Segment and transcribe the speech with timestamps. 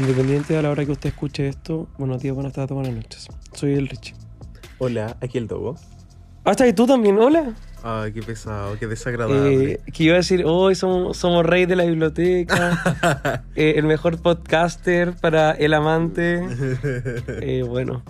[0.00, 3.28] Independiente de la hora que usted escuche esto, buenos días, buenas tardes, buenas noches.
[3.52, 4.14] Soy el Richie.
[4.78, 5.76] Hola, aquí el Dogo.
[6.42, 7.52] Hasta que tú también, hola.
[7.82, 9.72] Ay, qué pesado, qué desagradable.
[9.74, 14.22] Eh, que iba a decir, hoy somos, somos rey de la biblioteca, eh, el mejor
[14.22, 16.46] podcaster para el amante.
[17.42, 18.02] Eh, bueno,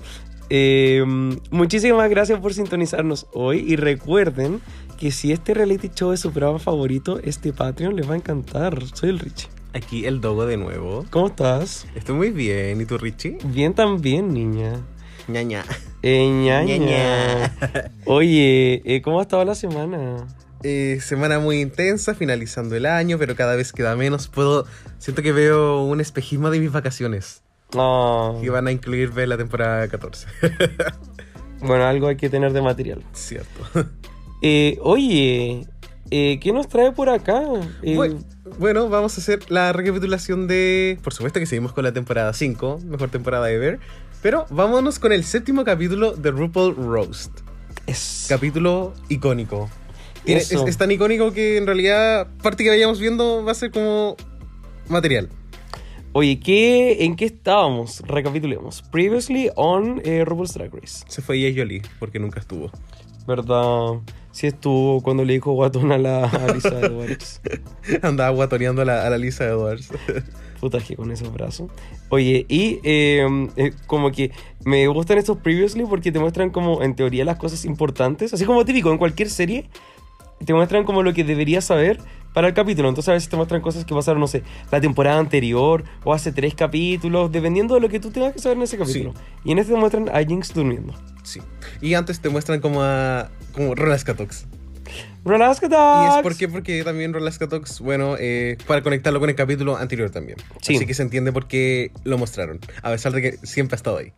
[0.48, 1.04] eh,
[1.50, 4.60] muchísimas gracias por sintonizarnos hoy y recuerden
[4.96, 8.80] que si este reality show es su programa favorito, este Patreon les va a encantar.
[8.94, 9.48] Soy el Richie.
[9.72, 11.04] Aquí el Dogo de nuevo.
[11.10, 11.86] ¿Cómo estás?
[11.94, 12.80] Estoy muy bien.
[12.80, 13.38] ¿Y tú, Richie?
[13.44, 14.80] Bien también, niña.
[15.28, 15.64] Ñaña.
[16.02, 16.76] Eh, ñaña.
[16.76, 17.56] Ñaña.
[18.06, 20.26] Oye, eh, ¿cómo ha estado la semana?
[20.62, 24.26] Eh, semana muy intensa, finalizando el año, pero cada vez queda menos.
[24.28, 24.66] Puedo.
[24.98, 27.42] Siento que veo un espejismo de mis vacaciones.
[27.76, 30.26] Ah, Que van a incluir ver la temporada 14.
[31.60, 33.04] bueno, algo hay que tener de material.
[33.12, 33.88] Cierto.
[34.42, 35.66] Eh, oye,
[36.10, 37.42] eh, ¿qué nos trae por acá?
[37.82, 38.24] Eh, Bu-
[38.58, 40.98] Bueno, vamos a hacer la recapitulación de.
[41.02, 43.78] Por supuesto que seguimos con la temporada 5, mejor temporada ever.
[44.22, 47.30] Pero vámonos con el séptimo capítulo de RuPaul Roast.
[47.86, 49.70] es- Capítulo icónico.
[50.24, 54.16] Tiene- es, tan icónico que en realidad, parte que vayamos viendo va a ser como
[54.88, 55.28] material.
[56.12, 58.00] Oye, ¿qué, ¿en qué estábamos?
[58.00, 58.82] Recapitulemos.
[58.90, 61.04] Previously on eh, RuPaul's Drag Race.
[61.08, 62.70] Se fue Jay Jolie, porque nunca estuvo.
[63.26, 64.00] ¿Verdad?
[64.40, 67.42] Sí estuvo cuando le dijo guatón a la a Lisa Edwards.
[68.00, 69.90] Andaba guatoneando a la, a la Lisa Edwards.
[70.60, 71.70] Puta que con esos brazos.
[72.08, 74.30] Oye, y eh, eh, como que
[74.64, 78.32] me gustan estos previously porque te muestran como en teoría las cosas importantes.
[78.32, 79.68] Así como típico en cualquier serie.
[80.42, 82.00] Te muestran como lo que deberías saber
[82.32, 82.88] para el capítulo.
[82.88, 86.32] Entonces a veces te muestran cosas que pasaron, no sé, la temporada anterior o hace
[86.32, 89.14] tres capítulos, dependiendo de lo que tú tengas que saber en ese capítulo.
[89.44, 90.94] Y en este te muestran a Jinx durmiendo.
[91.22, 91.40] sí.
[91.80, 93.30] Y antes te muestran como a.
[93.52, 94.46] como Rolascatox.
[95.24, 100.10] Relax, Y es porque, porque también Rolascatox, bueno, eh, para conectarlo con el capítulo anterior
[100.10, 100.38] también.
[100.62, 100.76] Sí.
[100.76, 102.58] Así que se entiende por qué lo mostraron.
[102.82, 104.12] A pesar de que siempre ha estado ahí.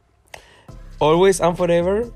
[1.01, 2.07] Always and forever.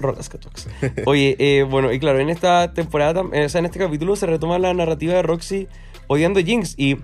[0.00, 0.68] Rolascatox.
[1.06, 4.58] Oye, eh, bueno, y claro, en esta temporada, o sea, en este capítulo se retoma
[4.58, 5.68] la narrativa de Roxy
[6.06, 6.74] odiando a Jinx.
[6.76, 6.98] Y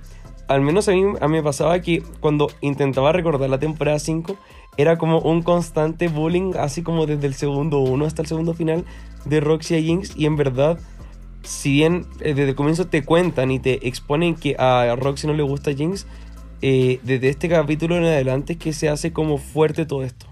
[0.48, 4.36] al menos a mí, a mí me pasaba que cuando intentaba recordar la temporada 5,
[4.76, 8.84] era como un constante bullying, así como desde el segundo 1 hasta el segundo final
[9.24, 10.16] de Roxy a Jinx.
[10.16, 10.78] Y en verdad,
[11.42, 15.34] si bien eh, desde el comienzo te cuentan y te exponen que a Roxy no
[15.34, 16.06] le gusta Jinx,
[16.60, 20.26] eh, desde este capítulo en adelante es que se hace como fuerte todo esto.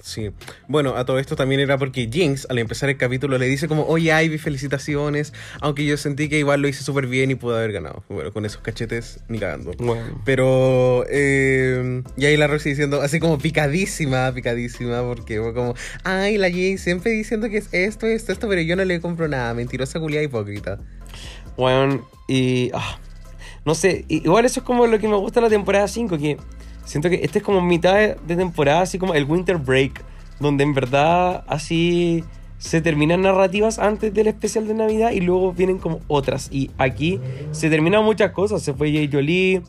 [0.00, 0.30] Sí.
[0.68, 3.86] Bueno, a todo esto también era porque Jinx, al empezar el capítulo, le dice como,
[3.86, 5.32] oye, Ivy, felicitaciones.
[5.60, 8.04] Aunque yo sentí que igual lo hice súper bien y pude haber ganado.
[8.08, 9.72] Bueno, con esos cachetes, ni cagando.
[9.78, 10.22] Bueno.
[10.24, 15.74] Pero, eh, y ahí la Roxy diciendo, así como picadísima, picadísima, porque fue como,
[16.04, 19.28] ay, la Jinx siempre diciendo que es esto, esto, esto, pero yo no le compro
[19.28, 20.78] nada, mentirosa, culiada, hipócrita.
[21.56, 22.70] Bueno, y.
[22.74, 22.98] ah,
[23.64, 26.36] no sé, igual eso es como lo que me gusta de la temporada 5, que
[26.86, 30.02] siento que este es como mitad de, temporada, así como el Winter Break,
[30.40, 32.24] donde en verdad así
[32.58, 36.48] se terminan narrativas antes del especial de Navidad y luego vienen como otras.
[36.50, 37.20] Y aquí
[37.50, 39.62] se terminan muchas cosas, se fue Jay Jolie.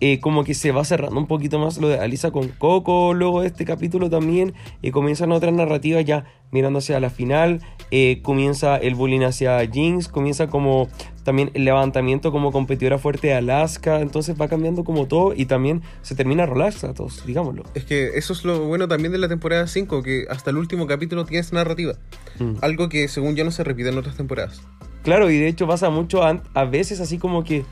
[0.00, 3.40] eh, como que se va cerrando un poquito más lo de Alisa con Coco, luego
[3.40, 4.52] de este capítulo también,
[4.82, 6.24] y comienzan otras narrativas ya
[6.54, 7.60] mirando hacia la final,
[7.90, 10.88] eh, comienza el bullying hacia Jinx, comienza como
[11.24, 15.82] también el levantamiento como competidora fuerte de Alaska, entonces va cambiando como todo y también
[16.02, 17.64] se termina relaxa todos, digámoslo.
[17.74, 20.86] Es que eso es lo bueno también de la temporada 5, que hasta el último
[20.86, 21.94] capítulo tienes narrativa.
[22.38, 22.54] Mm.
[22.62, 24.62] Algo que según yo no se repite en otras temporadas.
[25.02, 27.64] Claro, y de hecho pasa mucho an- a veces así como que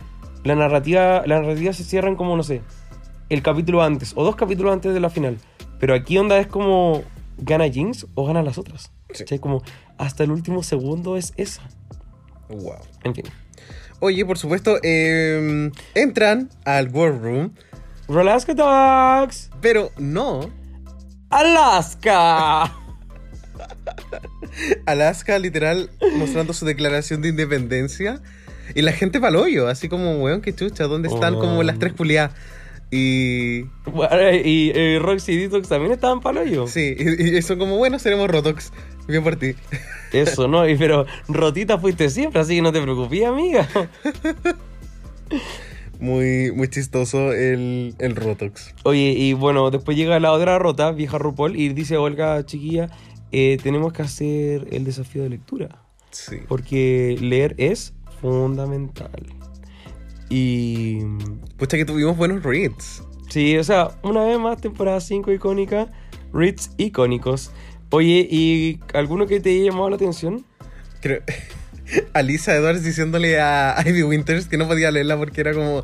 [0.45, 2.63] la narrativa, la narrativa se cierran como, no sé,
[3.29, 5.37] el capítulo antes o dos capítulos antes de la final.
[5.79, 7.03] Pero aquí onda es como
[7.39, 8.91] gana Jinx o gana las otras.
[9.13, 9.39] Sí.
[9.39, 9.63] Como
[9.99, 11.63] hasta el último segundo es esa.
[12.49, 12.77] Wow.
[13.05, 13.25] En fin.
[14.01, 17.55] Oye, por supuesto, eh, entran al War Room,
[18.09, 19.51] Alaska Dogs.
[19.61, 20.51] pero no.
[21.31, 22.65] Alaska.
[24.87, 28.21] Alaska, literal, mostrando su declaración de independencia.
[28.75, 31.41] Y la gente paloyo, así como, weón, qué chucha, ¿dónde están Oh.
[31.41, 32.33] como las tres culiadas?
[32.93, 33.63] Y.
[33.87, 36.67] Bueno, y eh, Roxy y Detox también estaban para yo.
[36.67, 38.71] Sí, y, y son como, bueno, seremos Rotox.
[39.09, 39.55] Bien por ti.
[40.13, 40.69] Eso, ¿no?
[40.69, 43.67] Y, pero rotita fuiste siempre, así que no te preocupes, amiga.
[46.01, 48.75] muy, muy chistoso el, el Rotox.
[48.83, 52.91] Oye, y bueno, después llega la otra rota, vieja RuPaul, y dice Olga, chiquilla,
[53.33, 55.83] eh, tenemos que hacer el desafío de lectura.
[56.11, 56.41] Sí.
[56.47, 59.42] Porque leer es fundamental.
[60.33, 61.01] Y.
[61.59, 63.03] Pucha que tuvimos buenos reads.
[63.29, 65.89] Sí, o sea, una vez más, temporada 5 icónica,
[66.33, 67.51] reads icónicos.
[67.91, 70.45] Oye, ¿y alguno que te haya llamado la atención?
[71.01, 71.21] Creo.
[72.15, 75.83] Alisa Edwards diciéndole a Ivy Winters que no podía leerla porque era como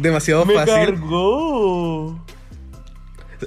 [0.00, 0.74] demasiado ¡Me fácil.
[0.74, 2.24] cargó!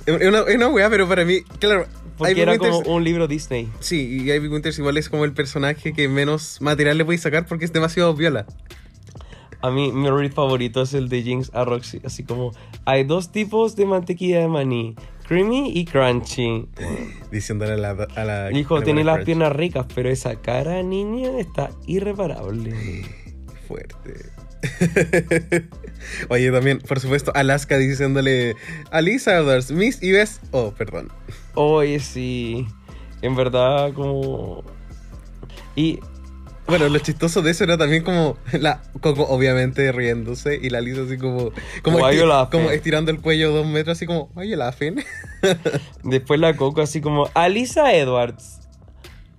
[0.06, 1.88] Es una, es una weá, pero para mí, claro.
[2.18, 3.70] Porque Ivy era Winters- como un libro Disney.
[3.80, 7.46] Sí, y Ivy Winters igual es como el personaje que menos material le puedes sacar
[7.46, 8.46] porque es demasiado viola.
[9.62, 12.00] A mí, mi read favorito es el de Jinx a Roxy.
[12.06, 12.52] Así como,
[12.86, 14.96] hay dos tipos de mantequilla de maní.
[15.28, 16.68] Creamy y crunchy.
[17.32, 17.90] Diciéndole a la.
[17.90, 23.04] A la a la tiene las piernas ricas, pero esa cara, niña, está irreparable.
[23.68, 24.32] Fuerte.
[26.30, 28.56] Oye, también, por supuesto, Alaska diciéndole
[28.92, 30.40] Alisa Edwards, Miss US.
[30.52, 31.12] Oh, perdón.
[31.56, 32.68] Oye, sí.
[33.22, 34.64] En verdad, como...
[35.76, 36.00] Y
[36.68, 41.04] Bueno, lo chistoso de eso era también como la Coco obviamente riéndose y la Lisa
[41.04, 42.52] así como como, Why esti- you laughing?
[42.60, 44.96] como estirando el cuello dos metros así como oye la laughing?"
[46.04, 48.60] después la Coco así como, Alisa Edwards.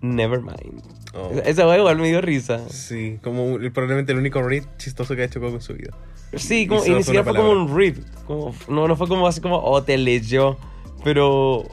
[0.01, 0.83] Never mind.
[1.15, 2.61] Oh, Esa wea igual me dio risa.
[2.69, 5.91] sí, como probablemente el único read chistoso que ha hecho Coco en su vida.
[6.37, 7.95] Sí, como, Y ni siquiera fue como un read.
[8.27, 10.57] Como, no, no fue como así como, oh, te leyó.
[11.03, 11.65] Pero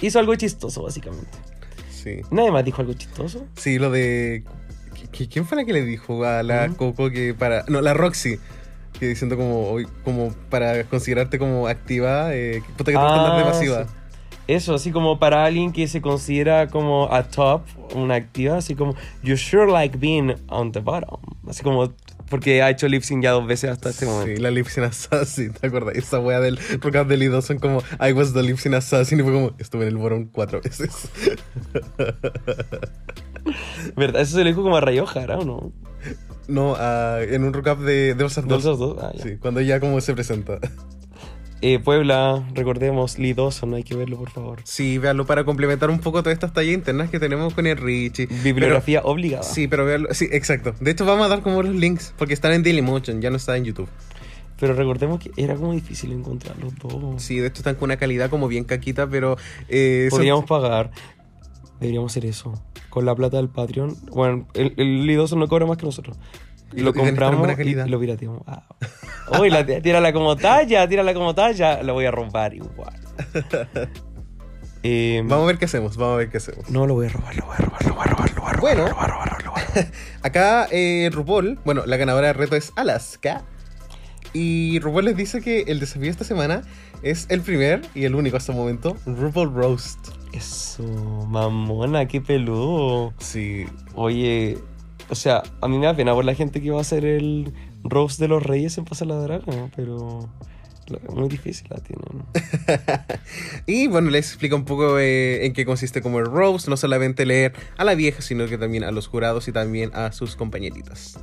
[0.00, 1.28] hizo algo chistoso, básicamente.
[1.90, 2.20] Sí.
[2.30, 3.44] Nadie más dijo algo chistoso.
[3.56, 4.67] Sí, lo de ¿qui- qui-
[5.10, 6.76] ¿Quién fue la que le dijo a la Ujú.
[6.76, 8.38] Coco que para no, la Roxy
[8.98, 13.42] que diciendo como como para considerarte como activa, eh, puta que te gusta andar de
[13.42, 13.84] Ah, pasiva.
[13.84, 13.90] sí.
[14.48, 17.62] Eso, así como para alguien que se considera como a top,
[17.94, 21.20] una activa, así como, you sure like being on the bottom.
[21.46, 21.92] Así como,
[22.30, 24.40] porque ha hecho lip sync ya dos veces hasta este Sí, momento.
[24.40, 25.96] la Lip Sync Assassin, ¿te acuerdas?
[25.96, 29.22] Esa wea del Rock del I2 son como I was the Lip Sync Assassin y
[29.22, 31.10] fue como estuve en el bottom cuatro veces.
[33.96, 34.22] ¿Verdad?
[34.22, 35.72] Eso se le dijo como a Rayo Jara, ¿o no?
[36.48, 38.38] No, ah, en un Rock Up de, de De 2.
[38.38, 38.96] esos dos.
[39.02, 39.22] Ah, ya.
[39.22, 40.58] Sí, cuando ella como se presenta.
[41.60, 44.60] Eh, Puebla, recordemos, Lee Dawson, hay que verlo, por favor.
[44.62, 48.26] Sí, véanlo para complementar un poco todas estas tallas internas que tenemos con el Richie.
[48.26, 49.42] Bibliografía obligada.
[49.42, 50.08] Sí, pero véanlo.
[50.14, 50.74] Sí, exacto.
[50.80, 53.56] De hecho, vamos a dar como los links porque están en Dailymotion, ya no está
[53.56, 53.88] en YouTube.
[54.60, 57.20] Pero recordemos que era como difícil encontrar los dos.
[57.22, 59.36] Sí, de hecho están con una calidad como bien caquita, pero.
[59.68, 60.90] Eh, son- Podríamos pagar.
[61.80, 62.52] Deberíamos hacer eso.
[62.90, 63.96] Con la plata del Patreon.
[64.10, 66.16] Bueno, el, Dawson no cobra más que nosotros.
[66.74, 68.42] Y lo- y compramos y, lo pirateamos.
[68.46, 68.66] Ah.
[69.40, 71.82] Uy, la, tírala como talla, tírala como talla.
[71.82, 72.94] La voy a robar igual.
[74.82, 76.70] Eh, Vamos a ver qué hacemos, vamos a ver qué hacemos.
[76.70, 78.50] No, lo voy a robar, lo voy a robar, lo voy a robar, lo voy
[78.50, 78.60] a robar.
[78.60, 78.88] Bueno.
[78.88, 79.92] lo voy a robar, lo voy a robar.
[80.22, 83.44] Acá eh, RuPaul, bueno, la ganadora del reto es Alaska.
[84.32, 86.62] Y RuPaul les dice que el desafío de esta semana
[87.02, 89.98] es el primer y el único hasta el momento, RuPaul Roast.
[90.32, 90.82] Eso,
[91.28, 93.14] mamona, qué peludo.
[93.18, 94.58] Sí, Oye,
[95.10, 97.52] o sea, a mí me da pena por la gente que va a hacer el
[97.82, 100.28] roast de los reyes en Pasa la Draga, pero
[101.14, 102.24] muy difícil la tienen.
[103.66, 107.26] y bueno, les explica un poco eh, en qué consiste como el roast, no solamente
[107.26, 111.18] leer a la vieja, sino que también a los jurados y también a sus compañeritas.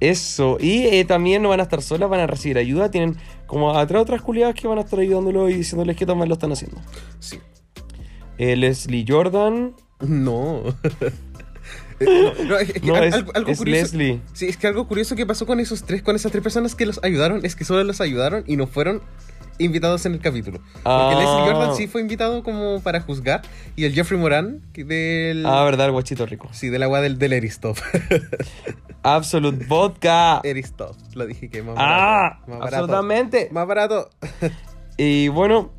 [0.00, 2.90] Eso, y eh, también no van a estar solas, van a recibir ayuda.
[2.90, 6.18] Tienen como a tres otras culiadas que van a estar ayudándolo y diciéndoles qué tan
[6.18, 6.80] mal lo están haciendo.
[7.18, 7.40] Sí.
[8.38, 9.74] Eh, Leslie Jordan.
[10.00, 10.62] No.
[12.00, 13.80] Eh, no, es que No, es, algo, algo es curioso.
[13.82, 14.20] Leslie.
[14.32, 16.86] Sí, es que algo curioso que pasó con esos tres, con esas tres personas que
[16.86, 19.02] los ayudaron, es que solo los ayudaron y no fueron
[19.58, 20.58] invitados en el capítulo.
[20.58, 21.14] Porque Ah.
[21.18, 23.42] Leslie Jordan sí fue invitado como para juzgar
[23.74, 26.48] y el Jeffrey Moran del Ah, verdad, el guachito rico.
[26.52, 27.76] sí, del agua del, del Eristov.
[29.02, 30.40] Absolute Vodka.
[30.44, 32.46] Eristov, lo dije que más Ah, barato.
[32.46, 32.76] Más barato.
[32.76, 33.48] absolutamente.
[33.50, 34.10] Más barato.
[34.96, 35.72] Y bueno,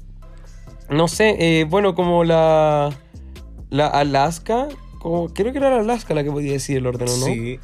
[0.89, 2.89] no sé, eh, bueno, como la,
[3.69, 4.67] la Alaska,
[4.99, 7.25] como, creo que era la Alaska la que podía decir el orden, ¿o ¿no?
[7.25, 7.59] Sí.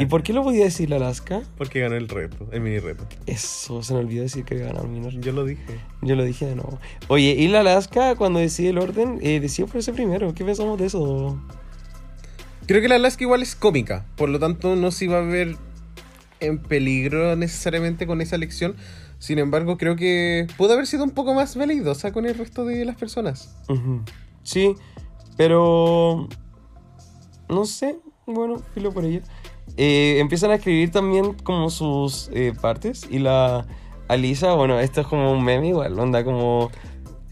[0.00, 1.42] ¿Y por qué lo podía decir la Alaska?
[1.58, 3.06] Porque ganó el reto, el mini reto.
[3.26, 5.12] Eso, se me olvidó decir que había ganado Minor.
[5.20, 5.80] Yo lo dije.
[6.00, 6.78] Yo lo dije de nuevo.
[7.08, 10.32] Oye, y la Alaska, cuando decide el orden, eh, decidió por ese primero.
[10.34, 11.38] ¿Qué pensamos de eso?
[12.66, 15.56] Creo que la Alaska igual es cómica, por lo tanto no se iba a ver
[16.40, 18.76] en peligro necesariamente con esa elección.
[19.18, 22.84] Sin embargo, creo que pudo haber sido un poco más veleidosa con el resto de
[22.84, 23.56] las personas.
[24.42, 24.74] Sí,
[25.36, 26.28] pero...
[27.48, 29.22] No sé, bueno, filo por ella.
[29.76, 33.66] Eh, empiezan a escribir también como sus eh, partes y la
[34.08, 36.70] Alisa, bueno, esto es como un meme igual, onda como...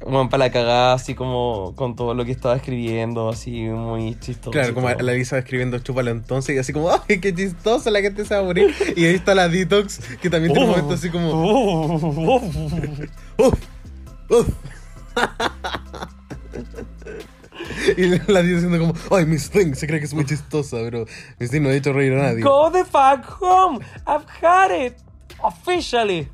[0.04, 4.50] Bueno, para la cagada, así como con todo lo que estaba escribiendo, así muy chistoso.
[4.50, 7.90] Claro, como la Lisa escribiendo chúpalo entonces y así como, ¡ay, qué chistosa!
[7.90, 8.74] La gente se va a morir.
[8.96, 12.44] Y ahí está la Detox, que también tiene un momento así como, Oh.
[13.38, 13.54] ¡Uf!
[14.28, 14.48] ¡Uf!
[17.96, 19.74] y la Detox diciendo como, ¡ay, Miss Thing!
[19.74, 21.06] Se cree que es muy chistosa, pero
[21.38, 22.42] Miss Thing no ha hecho reír a nadie.
[22.42, 23.80] Go the fuck home.
[24.06, 24.96] I've had it.
[25.42, 26.28] Officially.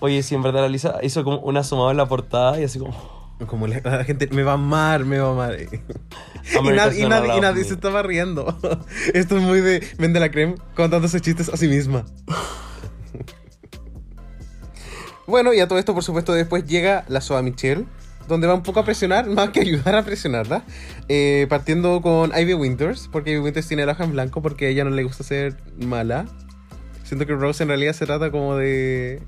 [0.00, 2.78] Oye, sí, en verdad la Lisa hizo como un asomado en la portada y así
[2.78, 3.20] como...
[3.46, 5.56] Como la, la gente, me va a amar, me va a amar.
[5.60, 8.58] y, nadie, y y se estaba riendo.
[9.14, 12.04] Esto es muy de vende la creme contándose chistes a sí misma.
[15.26, 17.86] bueno, y a todo esto, por supuesto, después llega la Soa Michelle,
[18.28, 20.64] donde va un poco a presionar, más que ayudar a presionarla.
[21.08, 24.68] eh, partiendo con Ivy Winters, porque Ivy Winters tiene el ojo en blanco porque a
[24.68, 26.26] ella no le gusta ser mala.
[27.04, 29.22] Siento que Rose en realidad se trata como de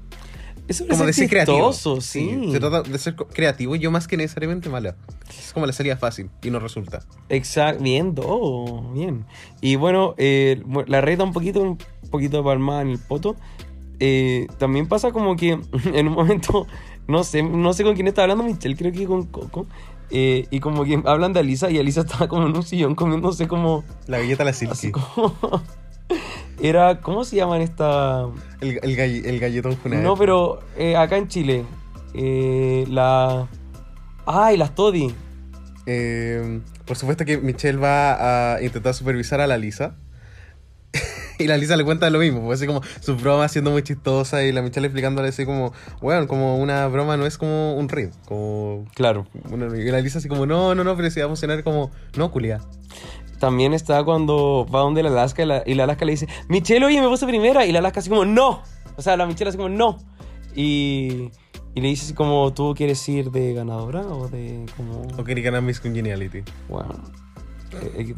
[0.69, 1.71] Eso como de ser creativo.
[1.73, 2.49] chistoso, sí.
[2.53, 4.97] Se trata de ser creativo y yo más que necesariamente mala.
[5.29, 7.01] Es como la salida fácil y no resulta.
[7.29, 9.27] Exacto, bien, todo, bien.
[9.61, 11.79] Y bueno, eh, la reta un poquito, un
[12.11, 13.37] poquito de palmada en el poto.
[14.01, 15.51] Eh, también pasa como que
[15.95, 16.67] en un momento,
[17.07, 19.67] no sé, no sé con quién está hablando Michelle, creo que con Coco.
[20.11, 23.47] eh, y como que hablan de Alisa y Alisa estaba como en un sillón comiéndose
[23.49, 23.85] como...
[24.07, 24.93] La galleta la Así silky.
[24.93, 25.35] como...
[26.61, 28.27] Era, ¿cómo se llaman esta...?
[28.61, 30.03] El, el, galle- el galletón Junaed.
[30.03, 31.65] No, pero eh, acá en Chile,
[32.15, 33.49] eh, la...
[34.27, 35.13] Ay, las Toddy.
[35.87, 39.97] Eh, por supuesto que Michelle va a intentar supervisar a la Lisa.
[41.39, 44.45] y la Lisa le cuenta lo mismo, pues así como su broma siendo muy chistosa
[44.45, 48.11] y la Michelle explicándole así como, bueno, como una broma no es como un ring,
[48.27, 48.85] como...
[48.95, 49.27] Claro.
[49.51, 51.91] una- y la Lisa así como, no, no, no, pero si va a funcionar como,
[52.17, 52.61] no, culia.
[53.43, 56.87] También está cuando va donde la Alaska y la, y la Alaska le dice, Michelle,
[56.87, 57.67] oye, me puse primera.
[57.67, 58.63] Y la Alaska así como, no.
[58.97, 59.99] O sea, la Michelle así como, no.
[60.55, 61.29] Y,
[61.75, 65.09] y le dice así como, ¿tú quieres ir de ganadora o de como...
[65.19, 66.45] O que ganar Miss Congeniality.
[66.69, 66.95] Bueno.
[67.81, 68.15] eh.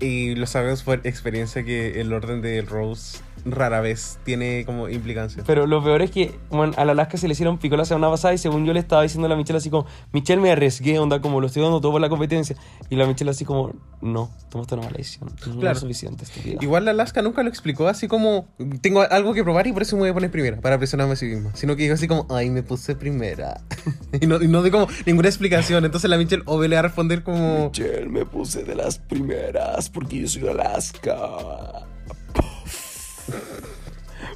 [0.00, 5.42] Y lo sabemos por experiencia que el orden de Rose rara vez tiene como implicancia.
[5.46, 8.10] Pero lo peor es que, bueno, a la Alaska se le hicieron pico la semana
[8.10, 10.98] pasada y según yo le estaba diciendo a la Michelle así como, Michelle me arriesgué,
[10.98, 12.56] onda, como lo estoy dando todo por la competencia.
[12.90, 15.30] Y la Michelle así como, no, tomaste una mala decisión.
[15.46, 15.72] No Claro.
[15.76, 16.24] es suficiente.
[16.60, 18.48] Igual la Alaska nunca lo explicó así como
[18.80, 21.16] tengo algo que probar y por eso me voy a poner primera para presionarme a
[21.16, 21.50] sí misma.
[21.54, 23.60] Sino que dijo así como, ay, me puse primera.
[24.20, 25.84] y, no, y no de como ninguna explicación.
[25.84, 29.88] Entonces la Michelle obvio le va a responder como, Michelle, me puse de las primeras
[29.88, 31.86] porque yo soy de Alaska.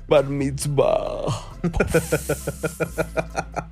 [0.08, 1.26] Bar mitzvah.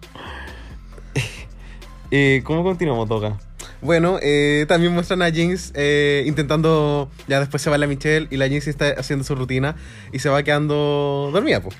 [2.10, 3.38] eh, ¿Cómo continuamos, Toga?
[3.84, 8.38] bueno, eh, también muestran a Jinx eh, intentando, ya después se va la Michelle y
[8.38, 9.76] la Jinx está haciendo su rutina
[10.10, 11.76] y se va quedando dormida, pues.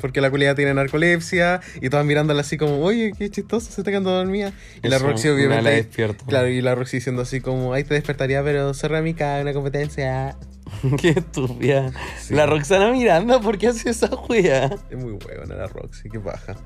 [0.00, 3.92] Porque la culia tiene narcolepsia y todas mirándola así como, oye, qué chistoso, se está
[3.92, 4.52] quedando dormida.
[4.82, 5.62] Y la Eso, Roxy una obviamente...
[5.62, 6.24] la despierto.
[6.26, 9.52] Claro, y la Roxy diciendo así como, ay, te despertaría, pero cerra mi cara, una
[9.52, 10.36] competencia.
[11.00, 11.92] Qué estúpida.
[12.18, 12.34] Sí.
[12.34, 14.70] La Roxana Miranda, ¿por qué hace esa wea?
[14.90, 16.56] Es muy buena la Roxy, qué baja.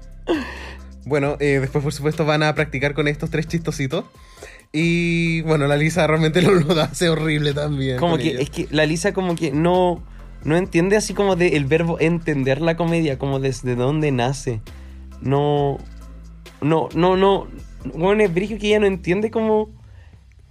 [1.04, 4.04] Bueno, eh, después por supuesto van a practicar con estos tres chistositos.
[4.73, 7.99] Y bueno, la Lisa realmente lo, lo hace horrible también.
[7.99, 10.02] Como que, es que la Lisa como que no,
[10.44, 14.61] no entiende así como de el verbo entender la comedia, como desde dónde nace.
[15.20, 15.78] No,
[16.61, 17.49] no, no, no.
[17.94, 19.70] Bueno, es brillo que ella no entiende como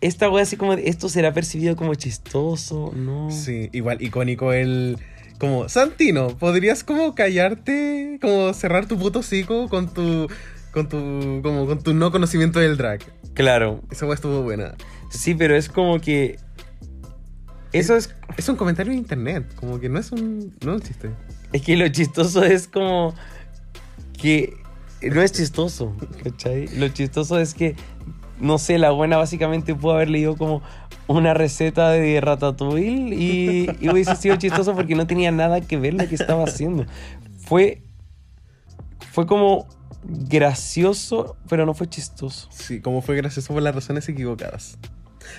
[0.05, 3.31] esta wea así como de, esto será percibido como chistoso, no.
[3.31, 4.97] Sí, igual icónico el...
[5.39, 8.19] Como, Santino, ¿podrías como callarte?
[8.21, 10.27] Como cerrar tu puto hocico con tu...
[10.71, 11.41] Con tu...
[11.43, 13.01] Como con tu no conocimiento del drag.
[13.33, 14.75] Claro, Esa weá estuvo buena.
[15.09, 16.37] sí, pero es como que...
[17.73, 20.55] Eso es Es un comentario en internet, como que no es un...
[20.63, 21.09] No es un chiste.
[21.51, 23.13] Es que lo chistoso es como
[24.17, 24.53] que
[25.01, 26.67] no es chistoso, ¿cachai?
[26.77, 27.75] Lo chistoso es que,
[28.39, 30.61] no sé, la buena básicamente pudo haber leído como
[31.07, 35.93] una receta de ratatouille y, y hubiese sido chistoso porque no tenía nada que ver
[35.93, 36.85] lo que estaba haciendo.
[37.37, 37.81] Fue,
[39.11, 39.67] fue como
[40.03, 42.47] gracioso, pero no fue chistoso.
[42.51, 44.77] Sí, como fue gracioso por las razones equivocadas.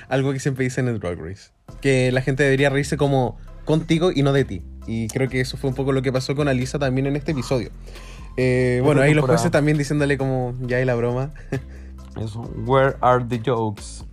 [0.08, 1.50] Algo que siempre dicen en el Drag Race.
[1.80, 4.62] Que la gente debería reírse como contigo y no de ti.
[4.86, 7.32] Y creo que eso fue un poco lo que pasó con Alisa también en este
[7.32, 7.70] episodio.
[8.36, 11.32] Eh, bueno, ahí los jueces también diciéndole como, ya hay la broma.
[12.20, 14.04] Eso, where are the jokes?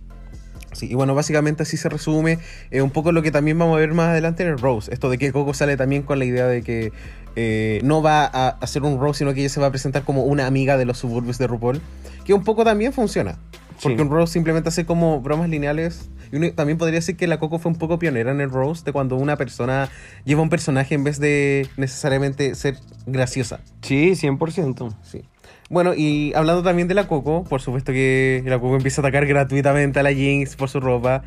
[0.72, 2.38] Sí, y bueno, básicamente así se resume
[2.72, 4.92] eh, un poco lo que también vamos a ver más adelante en el Rose.
[4.92, 6.92] Esto de que Coco sale también con la idea de que
[7.36, 10.24] eh, no va a hacer un Rose, sino que ella se va a presentar como
[10.24, 11.80] una amiga de los suburbios de RuPaul.
[12.24, 13.38] Que un poco también funciona.
[13.82, 14.02] Porque Sí.
[14.02, 16.10] un Rose simplemente hace como bromas lineales.
[16.32, 18.82] Y uno también podría decir que la Coco fue un poco pionera en el Rose
[18.84, 19.88] de cuando una persona
[20.24, 23.60] lleva un personaje en vez de necesariamente ser graciosa.
[23.82, 24.92] Sí, 100%.
[25.02, 25.22] Sí.
[25.70, 29.26] Bueno, y hablando también de la Coco, por supuesto que la Coco empieza a atacar
[29.26, 31.22] gratuitamente a la Jinx por su ropa.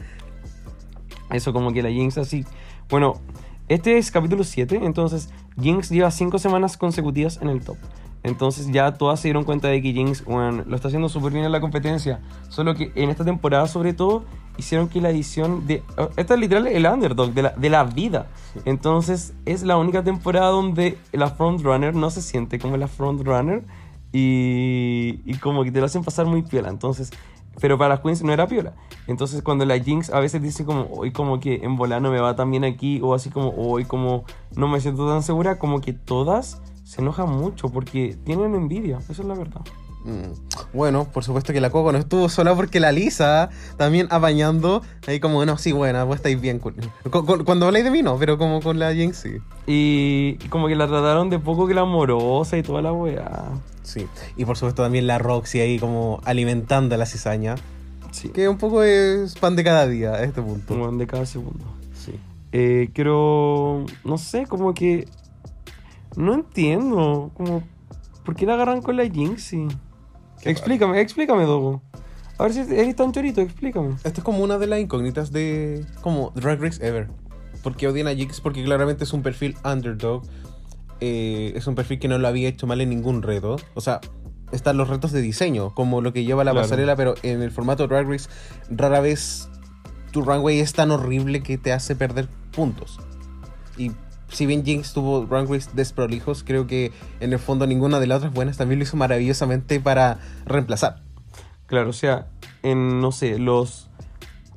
[1.32, 2.46] Eso como que la Jinx así...
[2.90, 3.20] Bueno,
[3.68, 5.30] este es capítulo 7, entonces
[5.60, 7.78] Jinx lleva 5 semanas consecutivas en el top.
[8.24, 11.46] Entonces ya todas se dieron cuenta de que Jinx bueno, lo está haciendo súper bien
[11.46, 12.20] en la competencia.
[12.50, 14.24] Solo que en esta temporada sobre todo
[14.58, 15.84] hicieron que la edición de...
[16.16, 18.28] Esta es literal el underdog de la, de la vida.
[18.66, 23.64] Entonces es la única temporada donde la frontrunner no se siente como la frontrunner
[24.12, 26.70] y, y como que te lo hacen pasar muy piola.
[26.70, 27.12] Entonces
[27.60, 28.74] pero para las queens no era piola.
[29.08, 32.36] Entonces cuando la Jinx a veces dice como, hoy como que en volano me va
[32.36, 35.94] tan bien aquí, o así como, hoy como no me siento tan segura, como que
[35.94, 39.62] todas se enojan mucho porque tienen envidia, eso es la verdad.
[40.08, 40.32] Mm.
[40.74, 44.82] Bueno, por supuesto que la Coco no estuvo sola porque la Lisa también apañando.
[45.06, 46.60] Ahí como, no, sí, buena, vos estáis bien.
[46.60, 49.38] Cuando habláis de mí no, pero como con la Jinx sí.
[49.68, 53.50] Y, como que la trataron de poco que la amorosa y toda la weá.
[53.84, 57.56] Sí, y por supuesto también la Roxy ahí como alimentando a la cizaña.
[58.12, 58.30] Sí.
[58.30, 60.80] Que un poco es pan de cada día a este punto.
[60.80, 61.66] Pan de cada segundo.
[61.94, 62.14] Sí.
[62.54, 65.08] Eh, quiero, no sé, como que...
[66.16, 67.62] No entiendo, como...
[68.26, 69.04] ¿Por qué la agarran con la
[70.44, 71.82] Explícame, explícame, Dogo.
[72.38, 73.96] A ver si eres tan chorito, explícame.
[74.04, 75.86] Esto es como una de las incógnitas de.
[76.02, 77.08] como Drag Race Ever.
[77.64, 80.24] Porque odian a Jinx porque claramente es un perfil underdog.
[81.00, 83.58] Eh, es un perfil que no lo había hecho mal en ningún reto.
[83.74, 84.00] O sea,
[84.52, 87.88] están los retos de diseño, como lo que lleva la pasarela, pero en el formato
[87.88, 88.30] Drag Race,
[88.70, 89.50] rara vez
[90.12, 93.00] tu runway es tan horrible que te hace perder puntos.
[93.78, 93.92] Y
[94.30, 98.34] si bien Jinx tuvo runways desprolijos, creo que en el fondo ninguna de las otras
[98.34, 101.02] buenas también lo hizo maravillosamente para reemplazar.
[101.66, 102.28] Claro, o sea,
[102.64, 103.90] en, no sé, los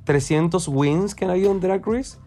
[0.04, 2.18] 300 wins que han habido en Drag Race,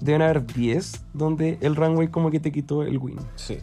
[0.00, 3.18] deben haber 10 donde el runway como que te quitó el win.
[3.34, 3.58] Sí.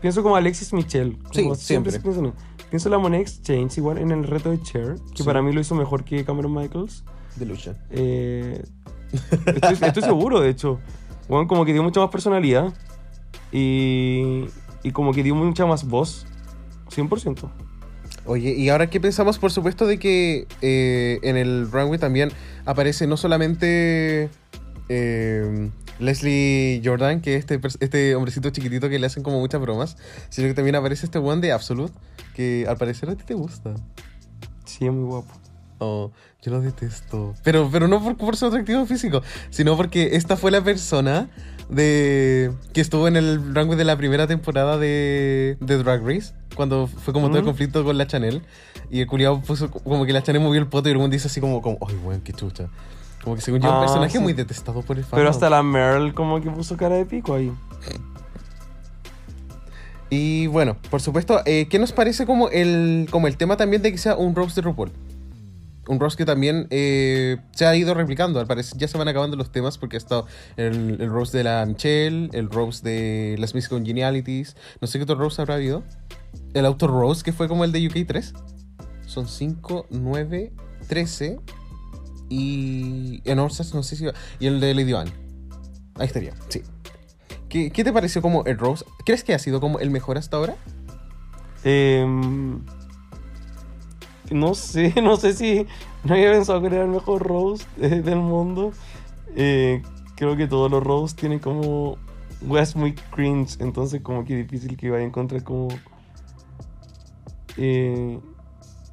[0.00, 1.16] pienso como Alexis Michelle.
[1.32, 1.98] Sí, siempre.
[1.98, 2.32] Pienso,
[2.70, 5.74] pienso la Money Exchange, igual en el reto de Cher, que para mí lo hizo
[5.74, 7.04] mejor que Cameron Michaels.
[7.36, 7.76] Delusion.
[7.90, 8.64] Eh,
[9.82, 10.78] estoy seguro, de hecho
[11.30, 12.72] como que dio mucha más personalidad
[13.52, 14.46] y,
[14.82, 16.26] y como que dio mucha más voz,
[16.90, 17.50] 100%.
[18.26, 22.30] Oye, y ahora qué pensamos, por supuesto, de que eh, en el runway también
[22.66, 24.28] aparece no solamente
[24.88, 29.96] eh, Leslie Jordan, que es este, este hombrecito chiquitito que le hacen como muchas bromas,
[30.28, 31.92] sino que también aparece este one de Absolute,
[32.34, 33.74] que al parecer a ti te gusta.
[34.64, 35.32] Sí, es muy guapo.
[35.80, 36.12] Oh,
[36.42, 37.34] yo lo detesto.
[37.42, 41.30] Pero, pero no por, por, su atractivo físico, sino porque esta fue la persona
[41.70, 46.86] de que estuvo en el rango de la primera temporada de, de Drag Race, cuando
[46.86, 48.42] fue como todo el conflicto con la Chanel.
[48.90, 51.28] Y el culiado puso como que la Chanel movió el poto y el mundo dice
[51.28, 52.68] así como, como ay, weón, qué chucha.
[53.24, 55.18] Como que según yo, un ah, personaje muy detestado por el fan.
[55.18, 57.50] Pero hasta la Meryl como que puso cara de pico ahí.
[60.10, 63.92] Y bueno, por supuesto, eh, ¿qué nos parece como el, como el tema también de
[63.92, 64.90] que sea un roast de RuPaul?
[65.88, 68.40] Un Ross que también eh, se ha ido replicando.
[68.40, 71.44] Al parecer ya se van acabando los temas porque ha estado el, el Rose de
[71.44, 74.56] la Michelle, el Rose de las Miss Congenialities.
[74.80, 75.82] No sé qué otro Rose habrá habido.
[76.54, 78.34] El Auto Rose, que fue como el de UK 3.
[79.06, 80.52] Son 5, 9,
[80.88, 81.40] 13.
[82.28, 84.06] Y en Orsas, no sé si.
[84.38, 85.10] Y el de Lady One.
[85.96, 86.62] Ahí estaría, sí.
[87.48, 88.84] ¿Qué, ¿Qué, te pareció como el Rose?
[89.04, 90.54] ¿Crees que ha sido como el mejor hasta ahora?
[91.64, 92.06] Eh
[94.30, 95.66] no sé, no sé si
[96.04, 98.72] no había pensado que era el mejor roast eh, del mundo.
[99.36, 99.82] Eh,
[100.16, 101.98] creo que todos los roasts tienen como
[102.42, 105.68] weas muy cringe, entonces como que difícil que vaya a encontrar como...
[107.56, 108.18] Eh,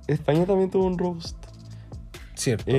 [0.07, 1.37] España también tuvo un roast.
[2.33, 2.71] Cierto.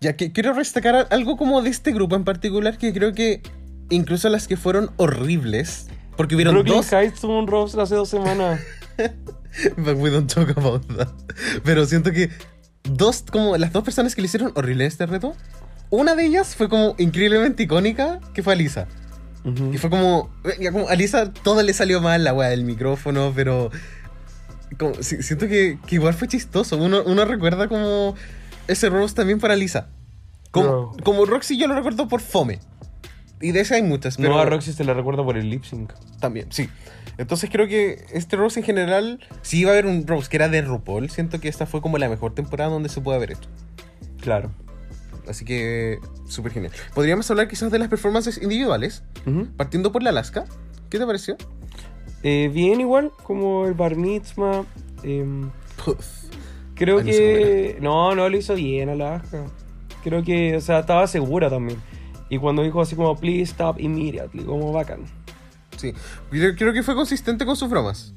[0.00, 3.42] ya que quiero destacar algo como de este grupo en particular que creo que
[3.90, 6.92] incluso las que fueron horribles, porque hubieron Brooklyn dos...
[6.92, 8.60] Heights tuvo un roast hace dos semanas.
[9.76, 11.08] But we don't talk about that.
[11.64, 12.30] Pero siento que
[12.84, 15.34] dos, como las dos personas que le hicieron horrible este reto,
[15.90, 18.86] una de ellas fue como increíblemente icónica, que fue Alisa.
[19.72, 20.28] Y fue como,
[20.70, 23.70] como, a Lisa todo le salió mal, la weá del micrófono, pero
[24.78, 26.76] como, siento que, que, igual fue chistoso.
[26.76, 28.14] Uno, uno recuerda como
[28.68, 29.88] ese roast también para Lisa.
[30.50, 32.60] Como, como Roxy yo lo recuerdo por Fome.
[33.40, 34.30] Y de esa hay muchas, pero...
[34.30, 35.92] No, a Roxy se la recuerda por el lip sync.
[36.20, 36.68] También, sí.
[37.20, 40.48] Entonces creo que este Rose en general, si iba a haber un Rose que era
[40.48, 43.50] de RuPaul, siento que esta fue como la mejor temporada donde se puede haber hecho.
[44.22, 44.50] Claro.
[45.28, 46.72] Así que, súper genial.
[46.94, 49.04] Podríamos hablar quizás de las performances individuales,
[49.58, 50.46] partiendo por la Alaska.
[50.88, 51.36] ¿Qué te pareció?
[52.22, 54.64] Eh, bien, igual, como el Bar Mitzvah.
[55.02, 55.50] Em,
[56.74, 57.76] creo que.
[57.82, 59.44] No, no lo hizo bien Alaska.
[60.02, 61.78] Creo que, o sea, estaba segura también.
[62.30, 65.04] Y cuando dijo así como, please stop immediately, como bacán.
[65.80, 65.94] Sí,
[66.30, 68.12] creo, que fue consistente con sus bromas.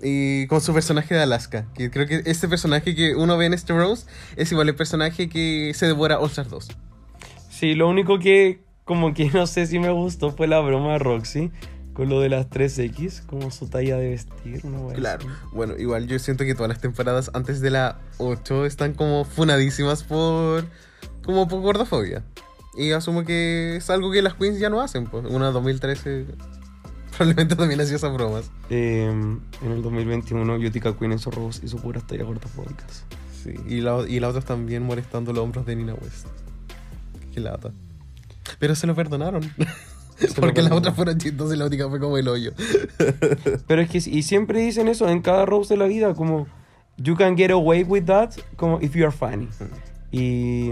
[0.00, 1.66] Y con su personaje de Alaska.
[1.74, 5.28] Que creo que este personaje que uno ve en este Rose es igual el personaje
[5.28, 6.68] que se devora All Stars 2.
[7.50, 10.98] Sí, lo único que como que no sé si me gustó fue la broma de
[10.98, 11.50] Roxy
[11.98, 15.26] con lo de las 3X, como su talla de vestir, wea Claro.
[15.52, 20.04] Bueno, igual yo siento que todas las temporadas antes de la 8 están como funadísimas
[20.04, 20.64] por.
[21.24, 22.22] como por gordofobia.
[22.76, 25.06] Y asumo que es algo que las queens ya no hacen.
[25.06, 25.24] Pues.
[25.26, 26.26] Una 2013
[27.18, 28.50] probablemente también hacía esas bromas.
[28.70, 33.04] Eh, en el 2021, Utica Queen en su Rose hizo puras tallas gordofóbicas.
[33.42, 33.54] Sí.
[33.66, 36.26] Y la, y la otra también molestando los hombros de Nina West.
[37.34, 37.72] Qué lata.
[38.60, 39.42] Pero se lo perdonaron.
[40.16, 42.52] Se Porque las otras fueron chistosas y la única fue como el hoyo.
[43.66, 46.46] Pero es que, y siempre dicen eso en cada Rose de la vida, como,
[46.98, 49.48] you can get away with that, como, if you are funny.
[50.12, 50.70] Y,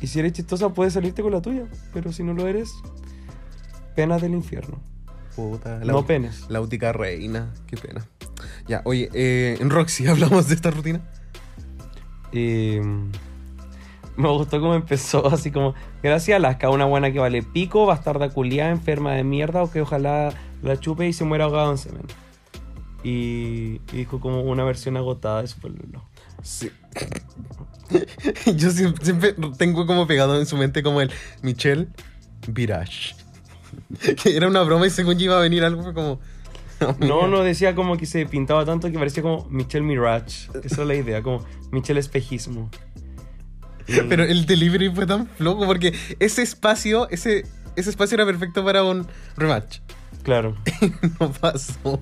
[0.00, 2.72] y si eres chistosa, puedes salirte con la tuya, pero si no lo eres,
[3.96, 4.91] penas del infierno.
[5.36, 5.78] Puta.
[5.78, 6.48] La, No penes.
[6.48, 7.52] la útica reina.
[7.66, 8.06] Qué pena.
[8.68, 11.00] Ya, oye, eh, en Roxy hablamos de esta rutina.
[12.32, 12.78] Y
[14.16, 18.70] me gustó cómo empezó, así como, gracias Alaska, una buena que vale pico, bastarda culiada,
[18.70, 22.02] enferma de mierda, o que ojalá la chupe y se muera ahogado en semen.
[23.04, 26.04] Y, y dijo como una versión agotada de Super Lolo.
[26.42, 26.70] Sí.
[28.56, 31.10] Yo siempre, siempre tengo como pegado en su mente como el
[31.42, 31.88] Michelle
[32.48, 33.14] Virage.
[34.22, 36.20] Que era una broma y según iba a venir algo fue como...
[36.98, 40.48] No, no decía como que se pintaba tanto que parecía como Michelle Mirage.
[40.64, 42.70] Esa es la idea, como Michelle Espejismo.
[44.08, 48.82] Pero el delivery fue tan flojo porque ese espacio, ese, ese espacio era perfecto para
[48.84, 49.06] un
[49.36, 49.78] rematch.
[50.22, 50.56] Claro.
[51.20, 52.00] No pasó.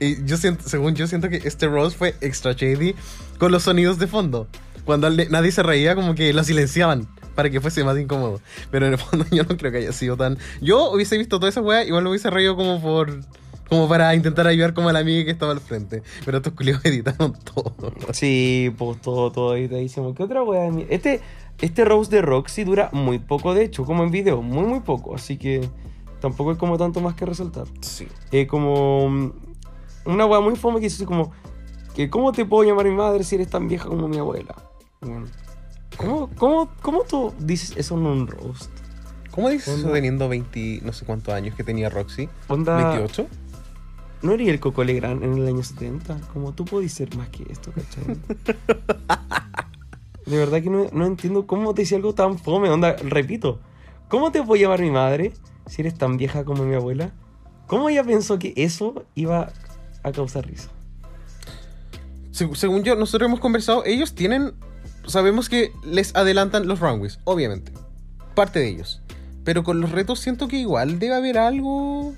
[0.00, 2.94] Y yo siento, según yo siento que este Rose fue extra shady
[3.38, 4.48] con los sonidos de fondo.
[4.84, 8.40] Cuando nadie se reía, como que lo silenciaban para que fuese más incómodo.
[8.70, 10.38] Pero en el fondo yo no creo que haya sido tan.
[10.60, 13.20] Yo hubiese visto toda esa weá, igual lo hubiese reído como por.
[13.68, 16.02] Como para intentar ayudar como a la amiga que estaba al frente.
[16.24, 17.72] Pero estos culiados editaron todo.
[18.12, 20.12] Sí, pues todo, todo editadísimo.
[20.12, 21.20] ¿Qué otra mi- Este,
[21.60, 25.14] este Rose de Roxy dura muy poco, de hecho, como en video, muy, muy poco.
[25.14, 25.68] Así que
[26.20, 27.66] tampoco hay como tanto más que resaltar.
[27.80, 28.08] Sí.
[28.32, 29.32] Eh, como mm,
[30.06, 31.30] una wea muy fome que dice así como,
[31.94, 34.56] que ¿cómo te puedo llamar mi madre si eres tan vieja como mi abuela?
[35.00, 35.26] Bueno,
[35.96, 38.70] ¿cómo, cómo, cómo tú dices eso en un roast?
[39.30, 42.28] ¿Cómo dices eso teniendo 20, no sé cuántos años que tenía Roxy?
[42.48, 43.26] Onda, ¿28?
[44.22, 46.20] ¿No eres el Coco Legrand en el año 70?
[46.32, 48.16] Como tú podés ser más que esto, ¿cachai?
[50.26, 52.68] De verdad que no, no entiendo cómo te decía algo tan fome.
[52.68, 53.60] Onda, repito,
[54.08, 55.32] ¿cómo te puedo llamar mi madre
[55.66, 57.12] si eres tan vieja como mi abuela?
[57.66, 59.52] ¿Cómo ella pensó que eso iba
[60.02, 60.68] a causar risa?
[62.32, 64.52] Seg- según yo, nosotros hemos conversado, ellos tienen.
[65.10, 67.72] Sabemos que les adelantan los runways, obviamente.
[68.34, 69.02] Parte de ellos.
[69.44, 72.14] Pero con los retos siento que igual debe haber algo.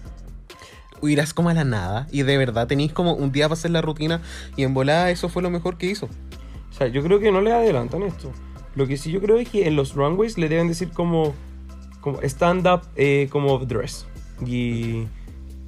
[1.00, 3.72] O irás como a la nada y de verdad tenéis como un día para hacer
[3.72, 4.20] la rutina
[4.54, 6.06] y en volada eso fue lo mejor que hizo.
[6.70, 8.30] O sea, yo creo que no le adelantan esto.
[8.76, 11.34] Lo que sí yo creo es que en los runways le deben decir como,
[12.00, 14.06] como stand-up, eh, como dress.
[14.46, 15.06] Y,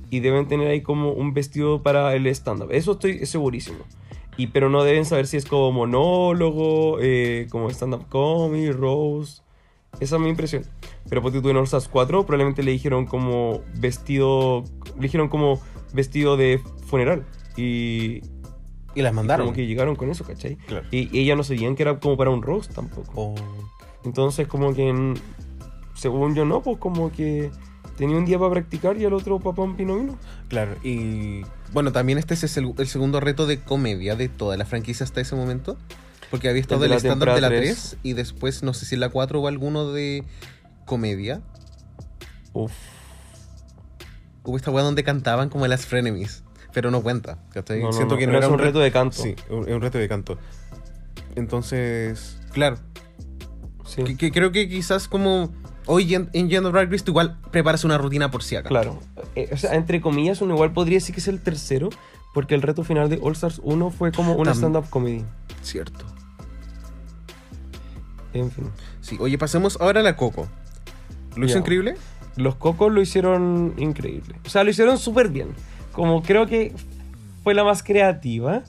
[0.08, 2.70] y deben tener ahí como un vestido para el stand-up.
[2.70, 3.78] Eso estoy segurísimo.
[4.36, 9.42] Y, pero no deben saber si es como monólogo, eh, como stand-up comedy, rose.
[10.00, 10.64] Esa es mi impresión.
[11.08, 14.64] Pero porque tú en Stars 4 probablemente le dijeron como vestido,
[14.96, 15.60] le dijeron como
[15.92, 17.24] vestido de funeral.
[17.56, 18.22] Y,
[18.96, 19.46] Y las mandaron.
[19.46, 20.56] como que llegaron con eso, ¿cachai?
[20.66, 20.86] Claro.
[20.90, 23.12] Y, y ella no sabían que era como para un roast tampoco.
[23.14, 23.34] Oh.
[24.04, 25.14] Entonces, como que, en-
[25.94, 27.50] según yo, no, pues como que
[27.96, 30.18] tenía un día para practicar y el otro papá un pino vino.
[30.48, 31.42] Claro, y
[31.74, 35.20] bueno, también este es el, el segundo reto de comedia de toda la franquicia hasta
[35.20, 35.76] ese momento.
[36.30, 39.00] Porque había estado el estándar de la temporada 3 y después no sé si en
[39.00, 40.24] la 4 o alguno de
[40.86, 41.42] comedia.
[42.52, 42.72] Uf.
[44.42, 47.80] Hubo esta weá donde cantaban como las frenemies, pero no cuenta, ¿cachai?
[47.80, 49.22] No, no, Siento no, que no era era un reto de canto.
[49.22, 50.38] Sí, es un reto de canto.
[51.36, 52.78] Entonces, claro,
[53.86, 55.52] Sí, que, que creo que quizás como
[55.86, 58.70] hoy en, en Gender Drag Race tú igual preparas una rutina por si acaso.
[58.70, 58.98] claro.
[59.34, 61.90] Eh, o sea, entre comillas, uno igual podría decir que es el tercero,
[62.32, 65.24] porque el reto final de All Stars 1 fue como una stand-up comedy.
[65.62, 66.04] Cierto.
[68.32, 68.70] En fin.
[69.00, 70.48] Sí, oye, pasemos ahora a la Coco.
[71.36, 71.96] ¿Lo hizo increíble?
[72.36, 74.34] Los cocos lo hicieron increíble.
[74.44, 75.48] O sea, lo hicieron súper bien.
[75.92, 76.72] Como creo que
[77.44, 78.62] fue la más creativa.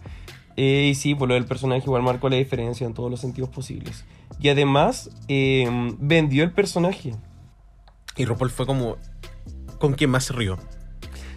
[0.58, 3.50] Eh, y sí, por lo del personaje igual marcó la diferencia en todos los sentidos
[3.50, 4.06] posibles.
[4.40, 5.68] Y además, eh,
[6.00, 7.16] vendió el personaje.
[8.18, 8.98] Y RuPaul fue como
[9.80, 10.58] con quien más se rió.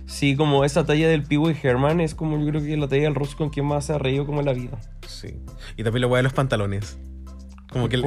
[0.06, 3.02] Sí, como esa talla del Pee y Herman es como yo creo que la talla
[3.02, 4.78] del Ross con quien más se ha reído como en la vida.
[5.06, 5.36] Sí.
[5.76, 6.98] Y también la weá de los pantalones.
[7.70, 8.02] Como que, le,